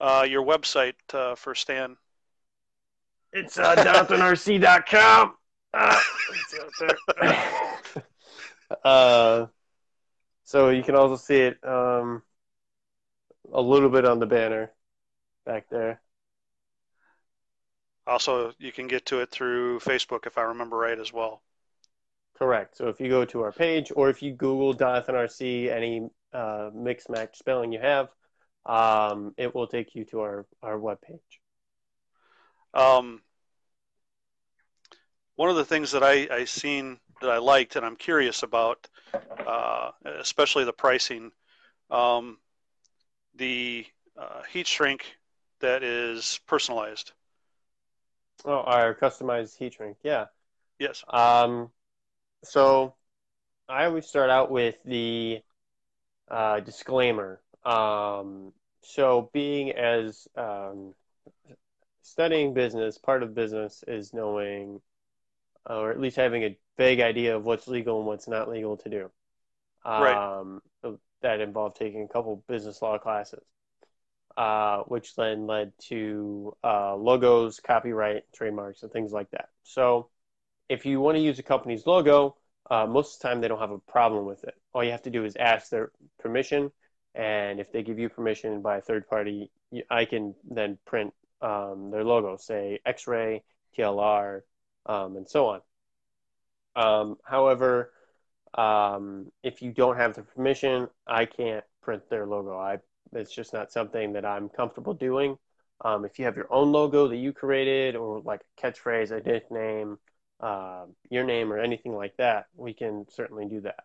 [0.00, 1.96] uh, your website uh, for Stan?
[3.32, 5.34] It's uh, DonathenRC.com.
[5.72, 6.00] Uh,
[8.84, 9.46] uh,
[10.44, 12.22] so you can also see it um,
[13.52, 14.72] a little bit on the banner
[15.50, 16.00] back there.
[18.06, 21.42] Also, you can get to it through Facebook, if I remember right, as well.
[22.38, 22.76] Correct.
[22.76, 26.70] So if you go to our page, or if you Google Donathen RC, any uh,
[26.72, 28.08] mix match spelling you have,
[28.64, 31.18] um, it will take you to our, our webpage.
[32.72, 33.20] Um,
[35.34, 38.86] one of the things that I, I seen that I liked and I'm curious about,
[39.46, 41.32] uh, especially the pricing,
[41.90, 42.38] um,
[43.34, 43.84] the
[44.16, 45.16] uh, heat shrink
[45.60, 47.12] that is personalized.
[48.44, 50.26] Oh, our customized heat shrink, yeah.
[50.78, 51.04] Yes.
[51.08, 51.70] Um,
[52.42, 52.94] so
[53.68, 55.40] I always start out with the
[56.30, 57.40] uh, disclaimer.
[57.64, 60.94] Um, so being as um,
[62.02, 64.80] studying business, part of business is knowing,
[65.66, 68.88] or at least having a vague idea of what's legal and what's not legal to
[68.88, 69.10] do.
[69.84, 70.94] Um, right.
[71.22, 73.44] That involved taking a couple business law classes,
[74.36, 79.48] uh, which then led to uh, logos, copyright, trademarks, and things like that.
[79.62, 80.08] So
[80.68, 82.36] if you want to use a company's logo,
[82.70, 84.54] uh, most of the time they don't have a problem with it.
[84.72, 85.90] All you have to do is ask their
[86.20, 86.70] permission,
[87.14, 89.50] and if they give you permission by a third party,
[89.90, 91.12] I can then print
[91.42, 93.42] um, their logo, say X-ray,
[93.76, 94.42] TLR,
[94.86, 95.60] um, and so on.
[96.76, 97.92] Um, however,
[98.54, 102.56] um, if you don't have the permission, I can't print their logo.
[102.58, 102.78] I
[103.12, 105.36] it's just not something that I'm comfortable doing.
[105.82, 109.20] Um, if you have your own logo that you created, or like a catchphrase, a
[109.20, 109.98] nickname,
[110.40, 113.84] uh, your name or anything like that, we can certainly do that.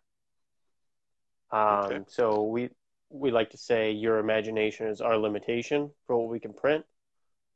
[1.52, 2.00] Um, okay.
[2.08, 2.70] So we
[3.10, 6.86] we like to say your imagination is our limitation for what we can print,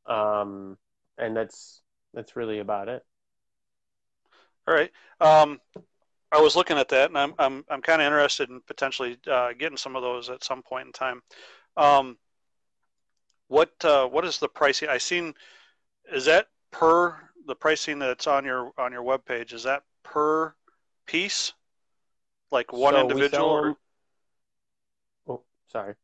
[0.05, 0.77] um,
[1.17, 1.81] and that's
[2.13, 3.03] that's really about it.
[4.67, 4.91] All right.
[6.31, 9.53] I was looking at that, and I'm I'm I'm kind of interested in potentially uh,
[9.57, 11.21] getting some of those at some point in time.
[11.75, 12.17] Um,
[13.47, 14.89] what uh, what is the pricing?
[14.89, 15.33] I seen
[16.11, 17.15] is that per
[17.47, 20.53] the pricing that's on your on your web page is that per
[21.07, 21.53] piece,
[22.51, 23.49] like one so individual?
[23.49, 23.75] Or...
[25.27, 25.95] Oh, sorry.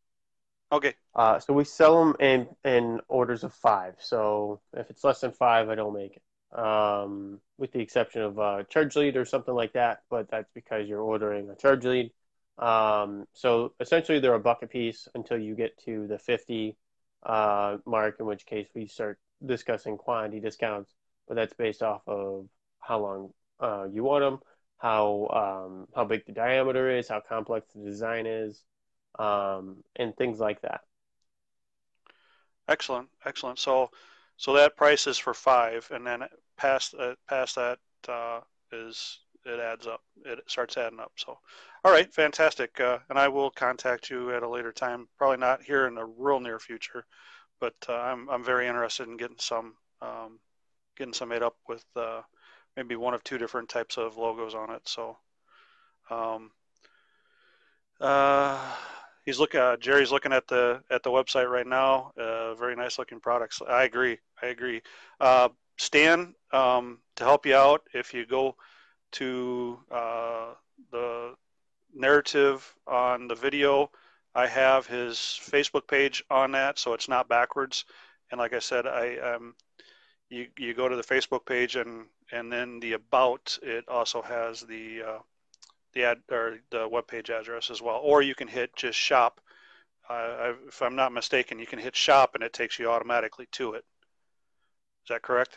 [0.72, 0.96] Okay.
[1.14, 3.96] Uh, so we sell them in in orders of five.
[4.00, 6.24] So if it's less than five, I don't make it.
[6.58, 10.88] Um, with the exception of a charge lead or something like that, but that's because
[10.88, 12.12] you're ordering a charge lead.
[12.58, 16.78] Um, so essentially, they're a buck a piece until you get to the 50
[17.24, 20.94] uh, mark, in which case we start discussing quantity discounts
[21.28, 22.48] but that's based off of
[22.80, 24.40] how long uh, you want them,
[24.78, 25.28] how
[25.68, 28.64] um, how big the diameter is, how complex the design is,
[29.18, 30.82] um, and things like that.
[32.68, 33.60] Excellent, excellent.
[33.60, 33.92] So,
[34.38, 36.24] so that price is for five, and then
[36.58, 38.42] past uh, past that uh,
[38.72, 40.02] is it adds up.
[40.26, 41.12] It starts adding up.
[41.18, 41.38] So,
[41.84, 42.80] all right, fantastic.
[42.80, 45.08] Uh, and I will contact you at a later time.
[45.18, 47.06] Probably not here in the real near future,
[47.60, 50.40] but uh, I'm I'm very interested in getting some um,
[50.98, 52.22] getting some made up with uh,
[52.76, 54.82] maybe one of two different types of logos on it.
[54.88, 55.18] So,
[56.10, 56.52] um,
[58.02, 58.60] uh,
[59.26, 59.60] he's looking.
[59.60, 62.12] Uh, Jerry's looking at the at the website right now.
[62.18, 63.62] Uh, very nice looking products.
[63.68, 64.18] I agree.
[64.42, 64.82] I agree.
[65.20, 68.56] Uh, Stan, um, to help you out, if you go
[69.14, 70.54] to uh,
[70.92, 71.36] the
[71.94, 73.90] narrative on the video,
[74.34, 77.86] I have his Facebook page on that, so it's not backwards.
[78.32, 79.56] And like I said, I um,
[80.30, 84.62] you you go to the Facebook page and and then the about it also has
[84.62, 85.20] the uh,
[85.94, 88.00] the ad or the web page address as well.
[88.04, 89.40] Or you can hit just shop.
[90.10, 93.74] Uh, if I'm not mistaken, you can hit shop and it takes you automatically to
[93.74, 93.86] it.
[95.06, 95.56] Is that correct?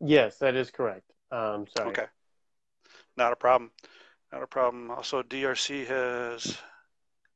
[0.00, 1.10] Yes, that is correct.
[1.32, 1.90] Um, sorry.
[1.90, 2.04] Okay.
[3.16, 3.72] Not a problem.
[4.32, 4.88] Not a problem.
[4.92, 6.56] Also, DRC has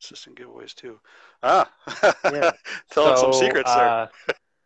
[0.00, 1.00] consistent giveaways too.
[1.42, 1.68] Ah,
[2.24, 2.52] yeah.
[2.92, 4.06] telling so, some secrets uh,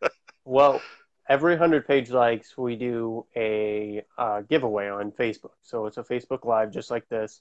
[0.03, 0.11] there.
[0.45, 0.83] well,
[1.31, 5.53] every 100 page likes, we do a uh, giveaway on Facebook.
[5.63, 7.41] So it's a Facebook Live just like this,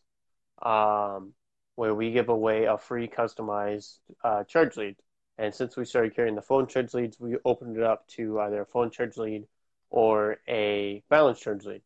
[0.62, 1.34] um,
[1.76, 4.96] where we give away a free customized uh, charge lead.
[5.38, 8.62] And since we started carrying the phone charge leads, we opened it up to either
[8.62, 9.48] a phone charge lead
[9.90, 11.82] or a balance charge lead.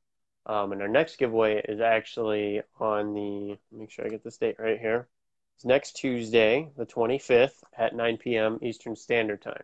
[0.46, 4.56] Um, and our next giveaway is actually on the, make sure I get this date
[4.60, 5.08] right here.
[5.56, 8.60] It's next Tuesday, the 25th at 9 p.m.
[8.62, 9.64] Eastern Standard Time,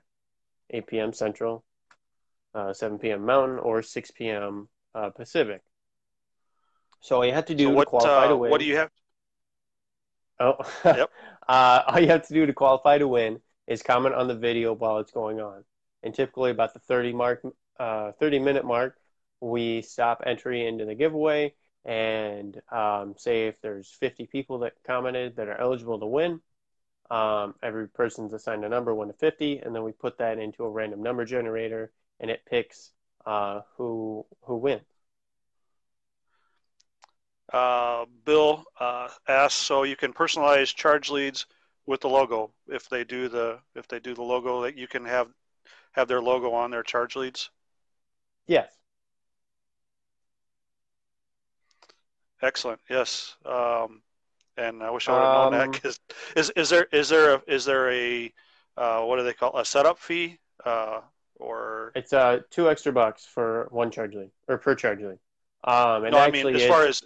[0.69, 1.13] 8 p.m.
[1.13, 1.63] Central,
[2.55, 3.25] uh, 7 p.m.
[3.25, 4.67] Mountain or 6 p.m.
[4.95, 5.61] Uh, Pacific.
[6.99, 8.51] So all you have to do so what, to qualify to uh, win.
[8.51, 8.89] What do you have?
[10.39, 11.09] Oh, yep.
[11.47, 14.73] Uh, all you have to do to qualify to win is comment on the video
[14.73, 15.63] while it's going on.
[16.03, 17.41] And typically, about the 30 mark,
[17.79, 18.97] uh, 30 minute mark,
[19.39, 21.53] we stop entry into the giveaway
[21.85, 26.39] and um, say if there's 50 people that commented that are eligible to win.
[27.11, 30.63] Um, every person's assigned a number, one to 50, and then we put that into
[30.63, 32.91] a random number generator and it picks
[33.25, 34.81] uh, who who wins.
[37.51, 41.45] Uh, Bill uh, asks, so you can personalize charge leads
[41.85, 45.05] with the logo if they do the if they do the logo that you can
[45.05, 45.27] have
[45.91, 47.49] have their logo on their charge leads.
[48.47, 48.67] Yes.
[52.41, 52.79] Excellent.
[52.89, 53.35] Yes.
[53.45, 54.01] Um,
[54.57, 55.99] and I wish I would have known um, that because
[56.35, 58.31] is is there is there a is there a
[58.77, 60.39] uh, what do they call a setup fee?
[60.65, 61.01] Uh,
[61.39, 65.19] or it's uh two extra bucks for one charge lead or per charge lead.
[65.63, 67.01] Um, and no, I mean as far as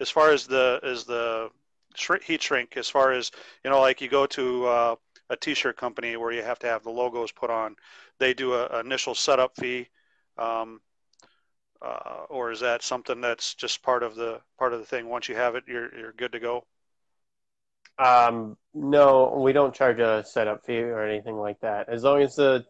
[0.00, 1.50] as far as the as the
[1.96, 3.30] heat shrink, as far as
[3.64, 4.96] you know, like you go to uh,
[5.28, 7.76] a T-shirt company where you have to have the logos put on,
[8.18, 9.88] they do a, a initial setup fee,
[10.38, 10.80] um,
[11.82, 15.08] uh, or is that something that's just part of the part of the thing?
[15.08, 16.66] Once you have it, you're you're good to go.
[17.98, 21.88] Um, no, we don't charge a setup fee or anything like that.
[21.88, 22.64] As long as the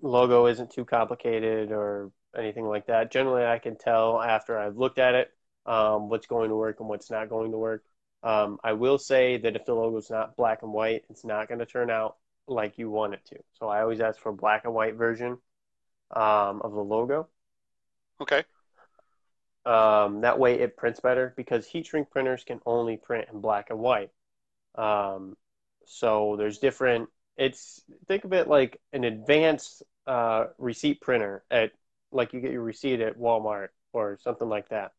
[0.00, 3.10] logo isn't too complicated or anything like that.
[3.10, 5.30] Generally, I can tell after I've looked at it
[5.64, 7.82] um, what's going to work and what's not going to work.
[8.26, 11.46] Um, I will say that if the logo is not black and white, it's not
[11.46, 12.16] going to turn out
[12.48, 13.36] like you want it to.
[13.60, 15.38] So I always ask for a black and white version
[16.10, 17.28] um, of the logo.
[18.20, 18.42] Okay.
[19.64, 23.70] Um, that way it prints better because heat shrink printers can only print in black
[23.70, 24.10] and white.
[24.74, 25.36] Um,
[25.84, 27.08] so there's different.
[27.36, 31.70] It's think of it like an advanced uh, receipt printer at
[32.10, 34.92] like you get your receipt at Walmart or something like that.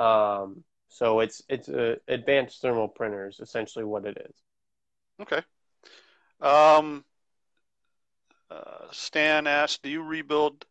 [0.00, 0.62] Um,
[0.94, 4.36] so it's it's a advanced thermal printer is essentially what it is.
[5.20, 5.42] Okay.
[6.40, 7.04] Um,
[8.48, 10.66] uh, Stan asked, "Do you rebuild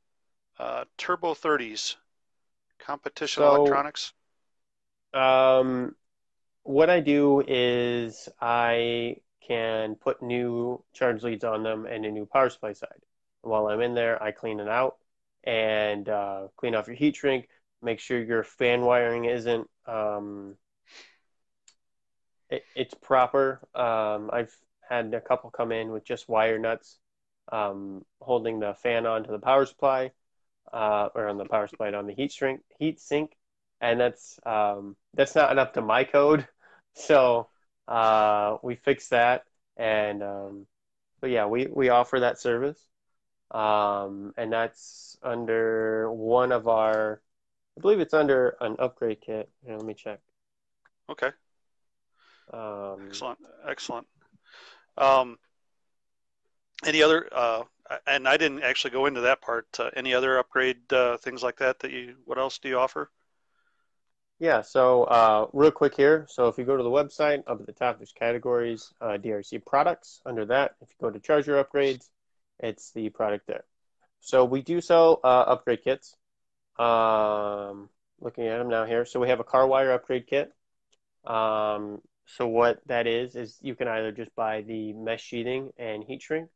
[0.57, 1.97] uh, Turbo 30s
[2.79, 4.13] competition So- electronics?"
[5.13, 5.93] Um,
[6.63, 12.25] what I do is I can put new charge leads on them and a new
[12.25, 13.01] power supply side.
[13.41, 14.95] While I'm in there, I clean it out
[15.43, 17.49] and uh, clean off your heat shrink.
[17.81, 20.55] Make sure your fan wiring isn't um,
[22.49, 23.59] it, it's proper.
[23.75, 24.55] Um, I've
[24.87, 26.99] had a couple come in with just wire nuts
[27.51, 30.11] um, holding the fan onto the power supply
[30.71, 33.35] uh, or on the power supply on the heat shrink heat sink,
[33.81, 36.47] and that's um, that's not enough to my code.
[36.95, 37.47] So
[37.87, 39.45] uh, we fixed that,
[39.77, 40.67] and um,
[41.21, 42.77] but yeah, we we offer that service,
[43.49, 47.19] um, and that's under one of our,
[47.77, 49.49] I believe it's under an upgrade kit.
[49.65, 50.19] Here, let me check.
[51.09, 51.31] Okay.
[52.51, 53.39] Um, Excellent.
[53.67, 54.07] Excellent.
[54.97, 55.37] Um,
[56.85, 57.27] any other?
[57.31, 57.63] Uh,
[58.07, 59.67] and I didn't actually go into that part.
[59.79, 62.15] Uh, any other upgrade uh, things like that that you?
[62.25, 63.09] What else do you offer?
[64.39, 66.25] Yeah, so uh, real quick here.
[66.29, 69.65] So if you go to the website, up at the top, there's categories, uh, DRC
[69.65, 70.21] products.
[70.25, 72.09] Under that, if you go to charger upgrades,
[72.59, 73.63] it's the product there.
[74.19, 76.15] So we do sell uh, upgrade kits.
[76.77, 79.05] Um, looking at them now here.
[79.05, 80.51] So we have a car wire upgrade kit.
[81.25, 86.03] Um, so what that is is you can either just buy the mesh sheathing and
[86.03, 86.49] heat shrink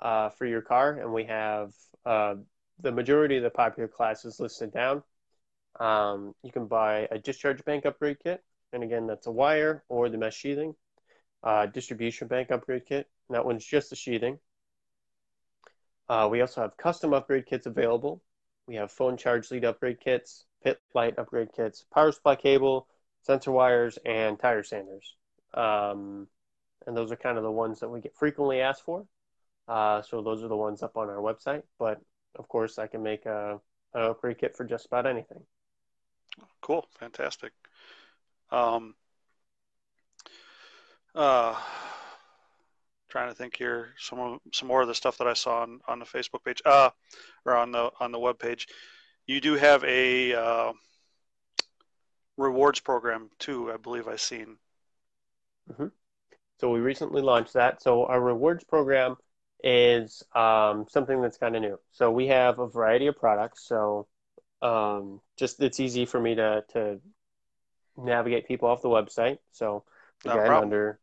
[0.00, 1.72] uh, for your car, and we have
[2.06, 2.36] uh,
[2.80, 5.02] the majority of the popular classes listed down.
[5.80, 8.42] Um, you can buy a discharge bank upgrade kit,
[8.72, 10.74] and again, that's a wire or the mesh sheathing.
[11.42, 14.38] Uh, distribution bank upgrade kit, and that one's just the sheathing.
[16.08, 18.22] Uh, we also have custom upgrade kits available.
[18.68, 22.86] We have phone charge lead upgrade kits, pit light upgrade kits, power supply cable,
[23.22, 25.16] sensor wires, and tire sanders.
[25.54, 26.28] Um,
[26.86, 29.06] and those are kind of the ones that we get frequently asked for.
[29.66, 31.62] Uh, so those are the ones up on our website.
[31.78, 32.00] But
[32.36, 33.58] of course, I can make a,
[33.94, 35.40] an upgrade kit for just about anything.
[36.60, 36.86] Cool.
[36.98, 37.52] Fantastic.
[38.50, 38.94] Um,
[41.14, 41.58] uh,
[43.08, 43.90] trying to think here.
[43.98, 46.62] Some of, some more of the stuff that I saw on, on the Facebook page,
[46.64, 46.90] uh,
[47.44, 48.68] or on the on the web page.
[49.26, 50.72] You do have a uh,
[52.36, 53.70] rewards program too.
[53.72, 54.56] I believe I've seen.
[56.60, 57.82] So we recently launched that.
[57.82, 59.16] So our rewards program
[59.62, 61.78] is um, something that's kind of new.
[61.92, 63.66] So we have a variety of products.
[63.66, 64.06] So
[64.62, 67.00] um, just it's easy for me to to
[67.96, 69.38] navigate people off the website.
[69.52, 69.84] So
[70.24, 70.98] again, under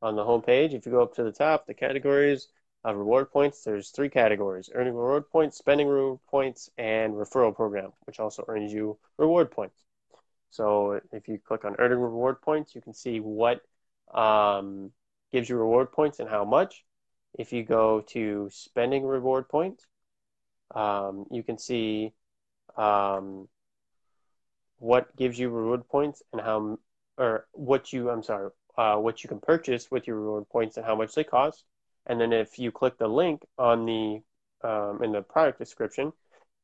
[0.00, 2.48] on the homepage, if you go up to the top, the categories
[2.84, 7.92] of reward points, there's three categories: earning reward points, spending reward points, and referral program,
[8.04, 9.82] which also earns you reward points.
[10.50, 13.60] So if you click on earning reward points, you can see what
[14.14, 14.92] um,
[15.32, 16.84] gives you reward points and how much.
[17.38, 19.86] If you go to spending reward points,
[20.74, 22.14] um, you can see
[22.76, 23.48] um,
[24.78, 26.78] what gives you reward points and how,
[27.18, 30.86] or what you, I'm sorry, uh, what you can purchase with your reward points and
[30.86, 31.64] how much they cost.
[32.06, 34.22] And then if you click the link on the
[34.62, 36.12] um, in the product description,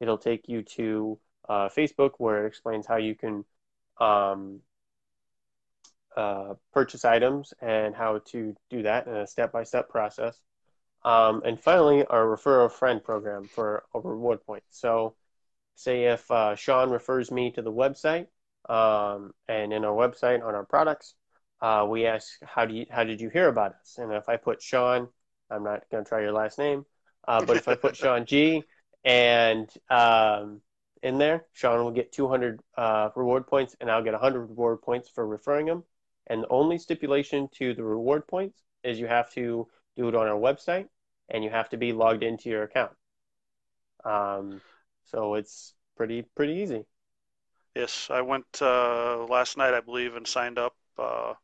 [0.00, 3.44] it'll take you to uh, Facebook where it explains how you can
[4.00, 4.60] um,
[6.16, 10.40] uh, purchase items and how to do that in a step-by-step process.
[11.04, 14.62] Um, and finally, our refer a friend program for a reward point.
[14.70, 15.16] So,
[15.74, 18.28] say if uh, Sean refers me to the website,
[18.68, 21.14] um, and in our website on our products,
[21.64, 23.96] uh, we ask how do you how did you hear about us?
[23.96, 25.08] And if I put Sean,
[25.50, 26.84] I'm not going to try your last name,
[27.26, 28.62] uh, but if I put Sean G
[29.02, 30.60] and um,
[31.02, 35.08] in there, Sean will get 200 uh, reward points, and I'll get 100 reward points
[35.08, 35.84] for referring him.
[36.26, 40.26] And the only stipulation to the reward points is you have to do it on
[40.26, 40.88] our website,
[41.30, 42.92] and you have to be logged into your account.
[44.04, 44.60] Um,
[45.06, 46.84] so it's pretty pretty easy.
[47.74, 51.34] Yes, I went uh, last night, I believe, and signed up uh,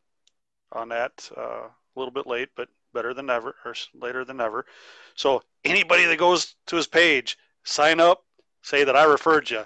[0.72, 1.30] on that.
[1.36, 4.66] Uh, a little bit late, but better than ever, or later than ever.
[5.14, 8.24] So anybody that goes to his page, sign up,
[8.62, 9.64] say that I referred you.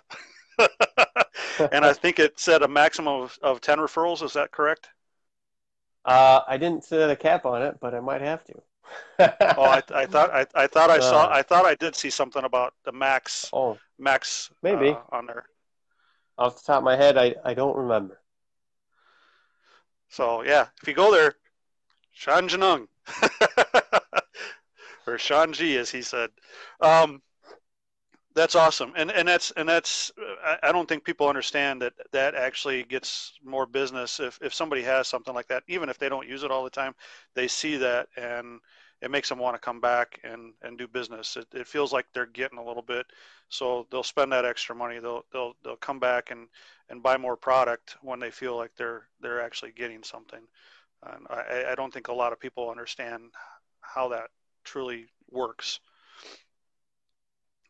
[1.73, 4.23] and I think it said a maximum of, of 10 referrals.
[4.23, 4.89] Is that correct?
[6.05, 8.55] Uh, I didn't set a cap on it, but I might have to.
[9.57, 11.29] oh, I, I, thought I, I thought I saw uh.
[11.31, 13.49] I thought I did see something about the max.
[13.53, 15.47] Oh, max maybe uh, on there.
[16.37, 18.21] Off the top of my head, I, I don't remember.
[20.15, 21.35] So yeah, if you go there,
[22.13, 22.87] Sean Janung,
[25.09, 26.31] or Sean G, as he said.
[26.81, 27.21] Um,
[28.33, 30.13] that's awesome, and and that's and that's.
[30.63, 35.09] I don't think people understand that that actually gets more business if if somebody has
[35.09, 36.95] something like that, even if they don't use it all the time,
[37.35, 38.61] they see that and
[39.05, 41.37] it makes them want to come back and and do business.
[41.37, 43.07] It it feels like they're getting a little bit,
[43.51, 44.99] so they'll spend that extra money.
[44.99, 46.49] They'll they'll they'll come back and
[46.89, 50.41] and buy more product when they feel like they're they're actually getting something.
[51.03, 53.25] And I I don't think a lot of people understand
[53.81, 54.31] how that
[54.65, 55.81] truly works.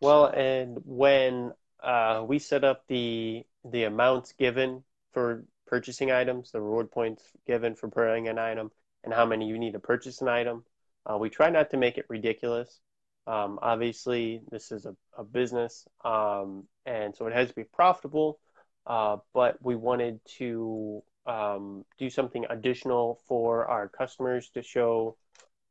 [0.01, 6.61] Well, and when uh, we set up the the amounts given for purchasing items, the
[6.61, 8.71] reward points given for buying an item,
[9.03, 10.65] and how many you need to purchase an item,
[11.11, 12.81] uh, we try not to make it ridiculous.
[13.27, 18.39] Um, obviously, this is a, a business, um, and so it has to be profitable.
[18.87, 25.17] Uh, but we wanted to um, do something additional for our customers to show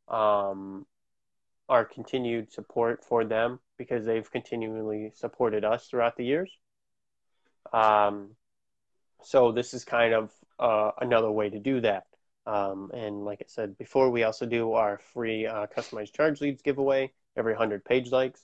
[0.08, 0.86] um,
[1.70, 6.52] our continued support for them because they've continually supported us throughout the years.
[7.72, 8.32] Um,
[9.24, 12.06] so this is kind of uh, another way to do that.
[12.46, 16.62] Um, and like I said before, we also do our free uh, customized charge leads
[16.62, 18.42] giveaway every 100 page likes.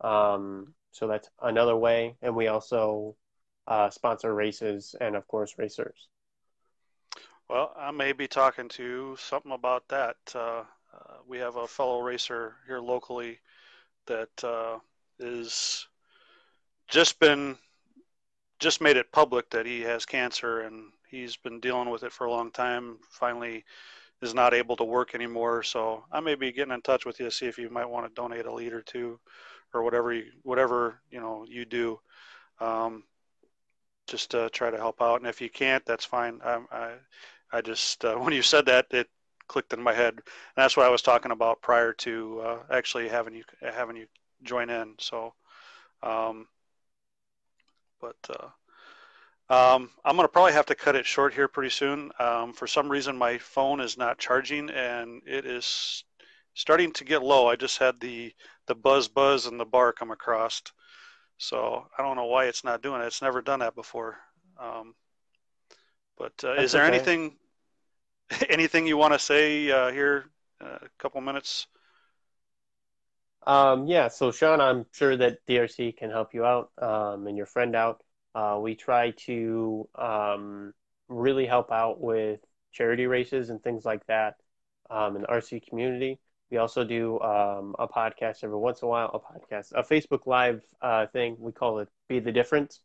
[0.00, 2.16] Um, so that's another way.
[2.22, 3.16] And we also
[3.66, 6.08] uh, sponsor races and, of course, racers.
[7.48, 10.16] Well, I may be talking to something about that.
[10.34, 10.62] Uh,
[10.94, 13.38] uh, we have a fellow racer here locally
[14.06, 14.78] that uh,
[15.18, 15.86] is
[16.88, 17.56] just been
[18.58, 22.26] just made it public that he has cancer and he's been dealing with it for
[22.26, 22.98] a long time.
[23.10, 23.64] Finally,
[24.22, 25.62] is not able to work anymore.
[25.62, 28.06] So I may be getting in touch with you to see if you might want
[28.06, 29.18] to donate a lead or two,
[29.72, 32.00] or whatever you, whatever you know you do,
[32.60, 33.04] um,
[34.06, 35.20] just to try to help out.
[35.20, 36.40] And if you can't, that's fine.
[36.44, 36.92] I I,
[37.52, 39.08] I just uh, when you said that, it
[39.48, 40.14] clicked in my head.
[40.14, 40.22] And
[40.56, 44.06] that's what I was talking about prior to uh, actually having you having you
[44.42, 44.94] join in.
[44.98, 45.34] So,
[46.02, 46.46] um,
[48.00, 48.48] but uh,
[49.50, 52.12] um, I'm going to probably have to cut it short here pretty soon.
[52.20, 56.04] Um, for some reason, my phone is not charging and it is
[56.54, 57.48] starting to get low.
[57.48, 58.32] I just had the
[58.68, 60.62] the buzz buzz and the bar come across.
[61.38, 63.06] So I don't know why it's not doing it.
[63.06, 64.18] It's never done that before.
[64.56, 64.94] Um,
[66.16, 66.94] but uh, is there okay.
[66.94, 67.36] anything
[68.48, 70.26] anything you want to say uh, here?
[70.60, 71.66] Uh, a couple minutes.
[73.48, 74.06] Um, yeah.
[74.06, 78.04] So Sean, I'm sure that DRC can help you out um, and your friend out.
[78.34, 80.72] Uh, we try to um,
[81.08, 82.40] really help out with
[82.72, 84.36] charity races and things like that
[84.90, 86.18] um, in the RC community.
[86.50, 90.26] We also do um, a podcast every once in a while, a podcast, a Facebook
[90.26, 91.36] Live uh, thing.
[91.38, 92.80] We call it Be the Difference,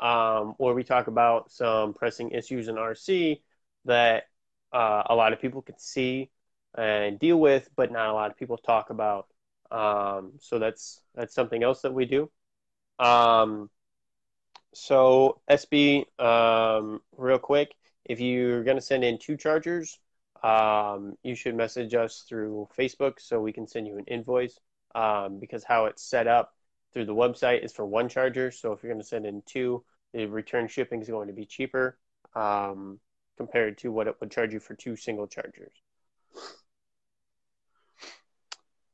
[0.00, 3.40] um, where we talk about some pressing issues in RC
[3.84, 4.24] that
[4.72, 6.30] uh, a lot of people can see
[6.76, 9.28] and deal with, but not a lot of people talk about.
[9.70, 12.30] Um, so that's that's something else that we do.
[12.98, 13.70] Um,
[14.74, 19.98] so SB, um, real quick, if you're going to send in two chargers,
[20.42, 24.58] um, you should message us through Facebook so we can send you an invoice.
[24.94, 26.54] Um, because how it's set up
[26.92, 28.52] through the website is for one charger.
[28.52, 31.46] So if you're going to send in two, the return shipping is going to be
[31.46, 31.98] cheaper.
[32.36, 33.00] Um,
[33.36, 35.72] compared to what it would charge you for two single chargers.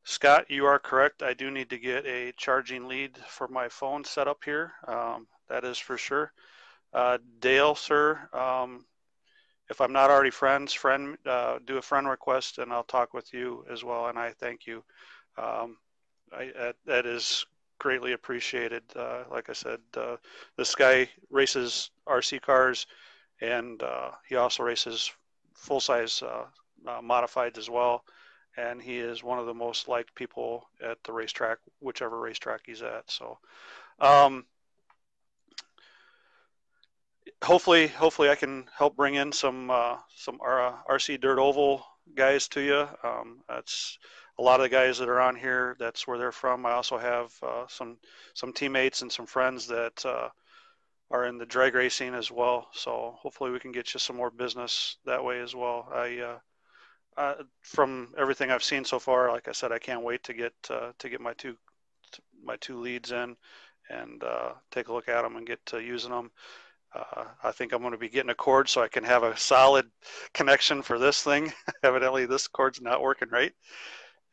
[0.04, 1.22] Scott, you are correct.
[1.22, 4.72] I do need to get a charging lead for my phone set up here.
[4.88, 6.32] Um, that is for sure.
[6.92, 8.86] Uh, Dale, sir, um,
[9.68, 13.32] if I'm not already friends, friend, uh, do a friend request and I'll talk with
[13.32, 14.08] you as well.
[14.08, 14.82] And I thank you.
[15.38, 15.76] Um,
[16.32, 17.46] I, that, is
[17.78, 18.82] greatly appreciated.
[18.94, 20.16] Uh, like I said, uh,
[20.56, 22.86] this guy races RC cars
[23.40, 25.12] and uh, he also races
[25.54, 26.46] full size uh,
[27.00, 28.04] modifieds as well.
[28.56, 32.82] And he is one of the most liked people at the racetrack, whichever racetrack he's
[32.82, 33.08] at.
[33.08, 33.38] So,
[34.00, 34.44] um,
[37.42, 41.84] hopefully, hopefully I can help bring in some uh, some RC Dirt Oval
[42.14, 42.88] guys to you.
[43.02, 43.98] Um, that's
[44.38, 45.76] a lot of the guys that are on here.
[45.78, 46.64] That's where they're from.
[46.66, 47.98] I also have uh, some
[48.34, 50.28] some teammates and some friends that uh,
[51.10, 52.68] are in the drag racing as well.
[52.72, 55.88] So hopefully we can get you some more business that way as well.
[55.92, 56.38] I uh,
[57.16, 60.54] uh, from everything I've seen so far, like I said, I can't wait to get
[60.70, 61.56] uh, to get my two
[62.42, 63.36] my two leads in
[63.90, 66.30] and uh, take a look at them and get to using them.
[66.94, 69.36] Uh, I think I'm going to be getting a cord so I can have a
[69.36, 69.86] solid
[70.34, 71.52] connection for this thing.
[71.82, 73.52] Evidently, this cord's not working right,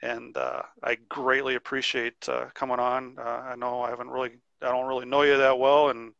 [0.01, 3.18] and uh, I greatly appreciate uh, coming on.
[3.20, 6.14] I know I haven't really, I don't really know you that well, and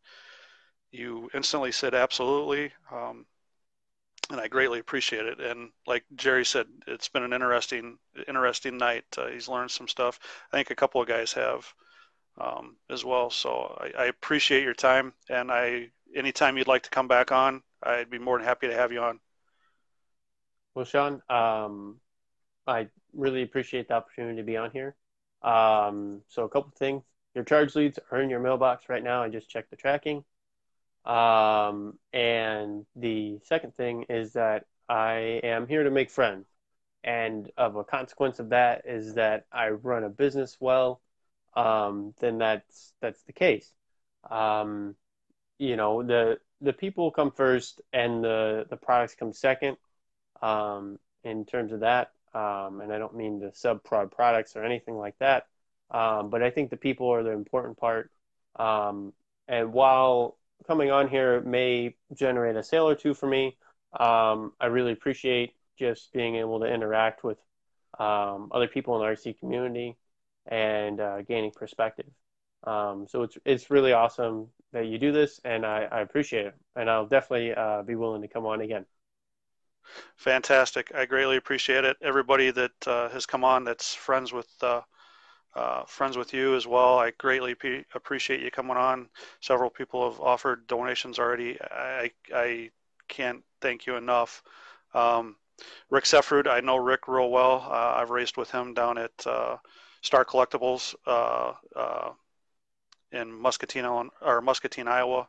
[0.92, 2.72] you instantly said absolutely.
[2.92, 3.26] Um,
[4.30, 5.40] and I greatly appreciate it.
[5.40, 9.06] And like Jerry said, it's been an interesting, interesting night.
[9.18, 10.20] Uh, he's learned some stuff.
[10.52, 11.74] I think a couple of guys have
[12.38, 13.30] um, as well.
[13.30, 15.14] So I, I, appreciate your time.
[15.30, 18.74] And I, anytime you'd like to come back on, I'd be more than happy to
[18.74, 19.20] have you on.
[20.76, 22.00] Well, Sean, um,
[22.68, 24.96] I really appreciate the opportunity to be on here.
[25.42, 27.04] Um, so a couple things.
[27.34, 29.24] Your charge leads are in your mailbox right now.
[29.24, 30.24] I just checked the tracking.
[31.06, 36.48] Um, and the second thing is that I am here to make friends.
[37.04, 41.00] And of a consequence of that is that I run a business well,
[41.56, 43.72] um, then that's that's the case.
[44.30, 44.96] Um,
[45.60, 49.78] you know, the the people come first and the, the products come second
[50.42, 52.12] um, in terms of that.
[52.34, 55.48] Um, and I don't mean the sub prod products or anything like that.
[55.92, 58.12] Um, but I think the people are the important part.
[58.56, 59.14] Um,
[59.48, 63.58] and while coming on here may generate a sale or two for me.
[64.00, 67.38] Um, I really appreciate just being able to interact with
[68.00, 69.98] um, other people in the RC community
[70.46, 72.08] and uh, gaining perspective.
[72.64, 76.56] Um, so it's it's really awesome that you do this, and I, I appreciate it.
[76.76, 78.86] And I'll definitely uh, be willing to come on again.
[80.18, 80.92] Fantastic!
[80.94, 81.98] I greatly appreciate it.
[82.02, 84.82] Everybody that uh, has come on, that's friends with uh,
[85.56, 87.00] uh, friends with you as well.
[87.00, 89.10] I greatly p- appreciate you coming on.
[89.40, 91.58] Several people have offered donations already.
[91.62, 92.70] I, I
[93.08, 94.44] can't thank you enough.
[94.94, 95.36] Um,
[95.90, 97.68] Rick Seffrud, I know Rick real well.
[97.68, 99.58] Uh, I've raced with him down at uh,
[100.02, 100.94] Star Collectibles
[103.12, 105.28] in Muscatine, or Muscatine, Iowa.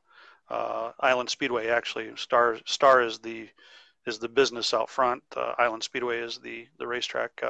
[0.50, 2.10] Uh, Island Speedway, actually.
[2.16, 3.48] Star Star is the
[4.06, 5.22] is the business out front.
[5.36, 7.42] Island Speedway is the the racetrack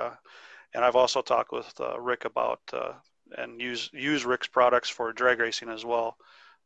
[0.75, 2.93] and I've also talked with uh, Rick about uh,
[3.37, 6.17] and use use Rick's products for drag racing as well.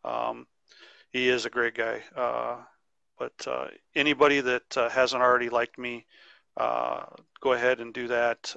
[0.05, 0.47] Um,
[1.13, 2.03] he is a great guy.
[2.17, 2.57] Uh,
[3.19, 6.07] but uh, anybody that uh, hasn't already liked me,
[6.57, 7.05] uh,
[7.41, 8.55] go ahead and do that.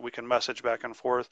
[0.00, 1.28] we can message back and forth.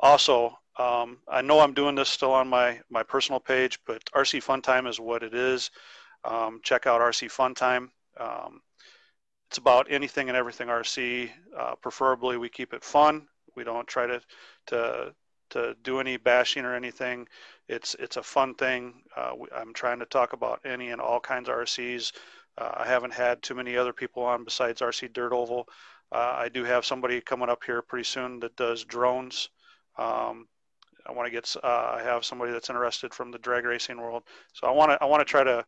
[0.00, 4.42] Also, um, I know I'm doing this still on my my personal page, but RC
[4.42, 5.70] Fun Time is what it is.
[6.24, 7.90] Um, check out RC Fun Time.
[8.18, 8.60] Um,
[9.48, 11.30] it's about anything and everything RC.
[11.56, 13.28] Uh, preferably, we keep it fun.
[13.54, 14.20] We don't try to
[14.66, 15.14] to
[15.50, 17.28] to do any bashing or anything.
[17.68, 19.02] It's it's a fun thing.
[19.16, 22.12] Uh, we, I'm trying to talk about any and all kinds of RCs.
[22.58, 25.68] Uh, I haven't had too many other people on besides RC Dirt Oval.
[26.10, 29.48] Uh, I do have somebody coming up here pretty soon that does drones.
[29.96, 30.46] Um,
[31.06, 31.54] I want to get.
[31.62, 34.22] Uh, have somebody that's interested from the drag racing world.
[34.52, 34.98] So I want to.
[35.02, 35.64] I want to try to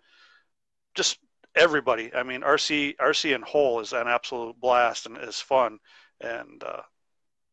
[0.94, 1.18] just
[1.54, 2.14] everybody.
[2.14, 5.78] I mean, RC RC in whole is an absolute blast and is fun,
[6.20, 6.82] and uh,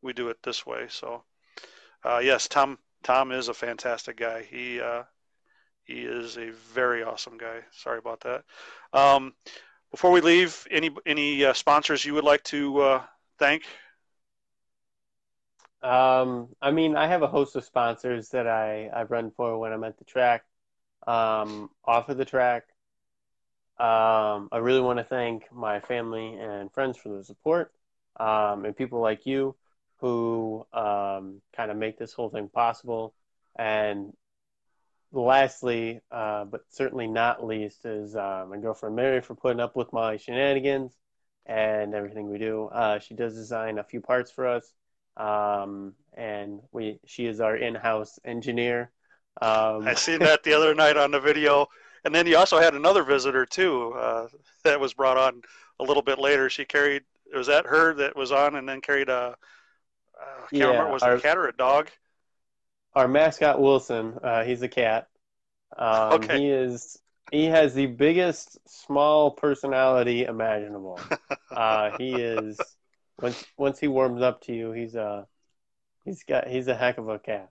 [0.01, 0.85] we do it this way.
[0.89, 1.23] So,
[2.03, 4.43] uh, yes, Tom Tom is a fantastic guy.
[4.43, 5.03] He uh,
[5.85, 7.61] he is a very awesome guy.
[7.71, 8.43] Sorry about that.
[8.93, 9.33] Um,
[9.91, 13.03] before we leave, any any uh, sponsors you would like to uh,
[13.39, 13.63] thank?
[15.83, 19.73] Um, I mean, I have a host of sponsors that I, I run for when
[19.73, 20.45] I'm at the track,
[21.05, 22.63] um, off of the track,
[23.79, 27.71] um, I really want to thank my family and friends for the support
[28.19, 29.55] um, and people like you
[29.97, 33.15] who um, kind of make this whole thing possible.
[33.57, 34.13] And
[35.11, 39.91] lastly, uh, but certainly not least, is uh, my girlfriend Mary for putting up with
[39.91, 40.93] my shenanigans
[41.47, 42.65] and everything we do.
[42.67, 44.71] Uh, she does design a few parts for us,
[45.17, 48.91] um, and we she is our in-house engineer.
[49.41, 51.67] Um, I seen that the other night on the video.
[52.05, 54.27] And then you also had another visitor too uh,
[54.63, 55.41] that was brought on
[55.79, 56.49] a little bit later.
[56.49, 57.03] She carried
[57.33, 59.35] was that her that was on and then carried a
[60.19, 61.89] uh, can't yeah, remember was our, it a cat or a dog?
[62.95, 65.07] Our mascot Wilson, uh, he's a cat.
[65.75, 66.39] Um, okay.
[66.39, 66.99] He is
[67.31, 70.99] he has the biggest small personality imaginable.
[71.51, 72.59] uh, he is
[73.21, 75.27] once once he warms up to you, he's a
[76.05, 77.49] he's got he's a heck of a cat.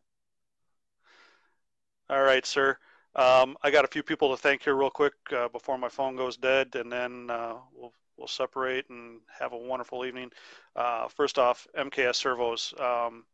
[2.10, 2.76] All right, sir.
[3.14, 6.16] Um, I got a few people to thank here real quick uh, before my phone
[6.16, 10.30] goes dead, and then uh, we'll we'll separate and have a wonderful evening.
[10.76, 13.24] Uh, first off, MKS Servos um,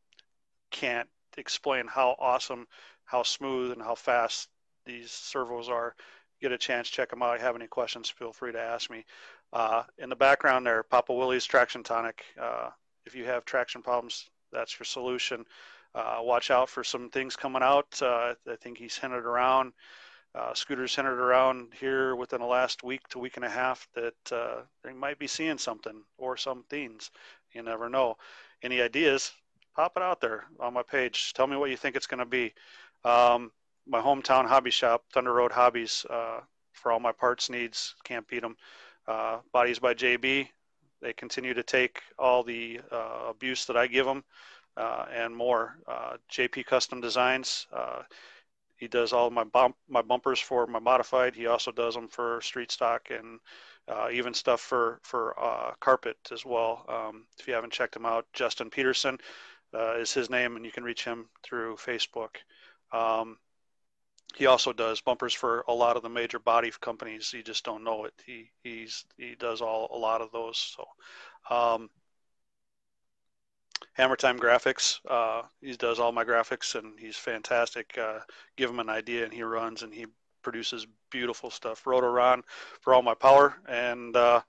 [0.71, 2.67] can't explain how awesome,
[3.05, 4.49] how smooth, and how fast
[4.85, 5.95] these servos are.
[6.41, 7.35] Get a chance, check them out.
[7.35, 9.05] If you have any questions, feel free to ask me.
[9.53, 12.25] Uh, in the background there, Papa Willie's Traction Tonic.
[12.41, 12.71] Uh,
[13.07, 15.45] if you have traction problems, that's your solution.
[15.95, 18.01] Uh, watch out for some things coming out.
[18.03, 19.73] Uh, I think he's hinted around.
[20.35, 24.33] Uh, scooters hinted around here within the last week to week and a half that
[24.33, 27.11] uh, they might be seeing something or some things.
[27.53, 28.17] You never know.
[28.63, 29.33] Any ideas?
[29.75, 31.33] Pop it out there on my page.
[31.33, 32.53] Tell me what you think it's going to be.
[33.05, 33.51] Um,
[33.87, 36.05] my hometown hobby shop, Thunder Road Hobbies,
[36.73, 37.95] for all my parts needs.
[38.05, 38.57] Can't beat them.
[39.09, 40.49] Uh, Bodies by JB.
[41.01, 42.81] They continue to take all the
[43.29, 44.25] abuse that I give them
[44.79, 45.77] uh, and more.
[45.87, 47.67] Uh, JP Custom Designs.
[47.73, 48.03] Uh,
[48.77, 51.35] he does all my bump my bumpers for my modified.
[51.35, 53.41] He also does them for street stock and
[53.89, 56.85] uh, even stuff for for uh, carpet as well.
[56.89, 59.19] Um, if you haven't checked him out, Justin Peterson
[59.75, 62.37] uh, is his name, and you can reach him through Facebook.
[62.93, 63.37] Um,
[64.37, 67.33] he also does bumpers for a lot of the major body companies.
[67.33, 68.15] You just don't know it.
[68.25, 70.59] He he's he does all a lot of those.
[70.59, 71.91] So um,
[73.95, 75.01] Hammer Time Graphics.
[75.09, 77.97] Uh, he does all my graphics, and he's fantastic.
[77.99, 78.21] Uh,
[78.57, 80.07] give him an idea, and he runs, and he
[80.43, 81.85] produces beautiful stuff.
[81.85, 82.43] Rotoron
[82.81, 84.41] for all my power, and uh,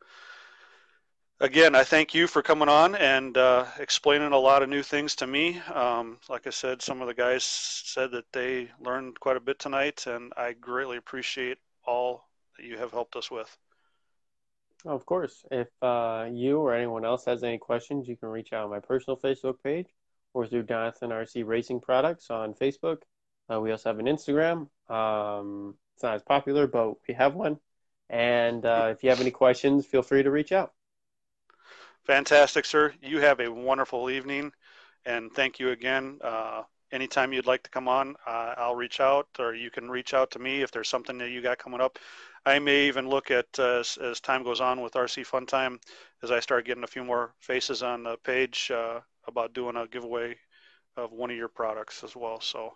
[1.40, 5.16] again, I thank you for coming on and uh, explaining a lot of new things
[5.18, 5.60] to me.
[5.74, 9.60] Um, like I said, some of the guys said that they learned quite a bit
[9.60, 12.28] tonight, and I greatly appreciate all
[12.58, 13.56] that you have helped us with.
[14.86, 15.44] Of course.
[15.52, 18.80] If uh, you or anyone else has any questions, you can reach out on my
[18.80, 19.88] personal Facebook page
[20.34, 23.00] or through Donathen RC Racing Products on Facebook.
[23.52, 24.70] Uh, we also have an Instagram.
[24.90, 27.60] Um, it's not as popular, but we have one.
[28.10, 30.72] And uh, if you have any questions, feel free to reach out.
[32.10, 32.92] Fantastic, sir.
[33.04, 34.52] You have a wonderful evening,
[35.06, 36.18] and thank you again.
[36.24, 40.16] Uh, anytime you'd like to come on, uh, I'll reach out, or you can reach
[40.16, 42.00] out to me if there's something that you got coming up.
[42.48, 45.80] I may even look at uh, as, as, time goes on with RC Fun Time,
[46.24, 49.86] as I start getting a few more faces on the page uh, about doing a
[49.86, 50.36] giveaway
[50.98, 52.42] of one of your products as well.
[52.42, 52.74] So,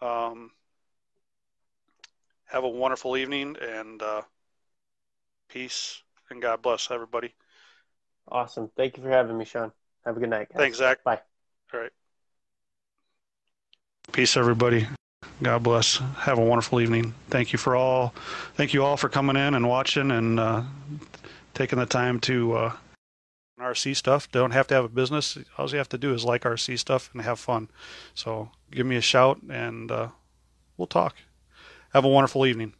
[0.00, 0.50] um,
[2.46, 4.22] have a wonderful evening and uh,
[5.50, 7.34] peace and God bless everybody.
[8.28, 8.70] Awesome.
[8.76, 9.72] Thank you for having me, Sean.
[10.04, 10.48] Have a good night.
[10.48, 10.58] Guys.
[10.58, 11.04] Thanks, Zac.
[11.04, 11.20] Bye.
[11.72, 11.92] All right.
[14.12, 14.86] Peace, everybody.
[15.42, 15.96] God bless.
[16.18, 17.14] Have a wonderful evening.
[17.30, 18.14] Thank you for all.
[18.54, 20.62] Thank you all for coming in and watching and uh,
[21.54, 22.72] taking the time to uh,
[23.60, 24.30] RC stuff.
[24.30, 25.38] Don't have to have a business.
[25.58, 27.68] All you have to do is like RC stuff and have fun.
[28.14, 30.08] So give me a shout and uh,
[30.76, 31.16] we'll talk.
[31.92, 32.74] Have a wonderful evening.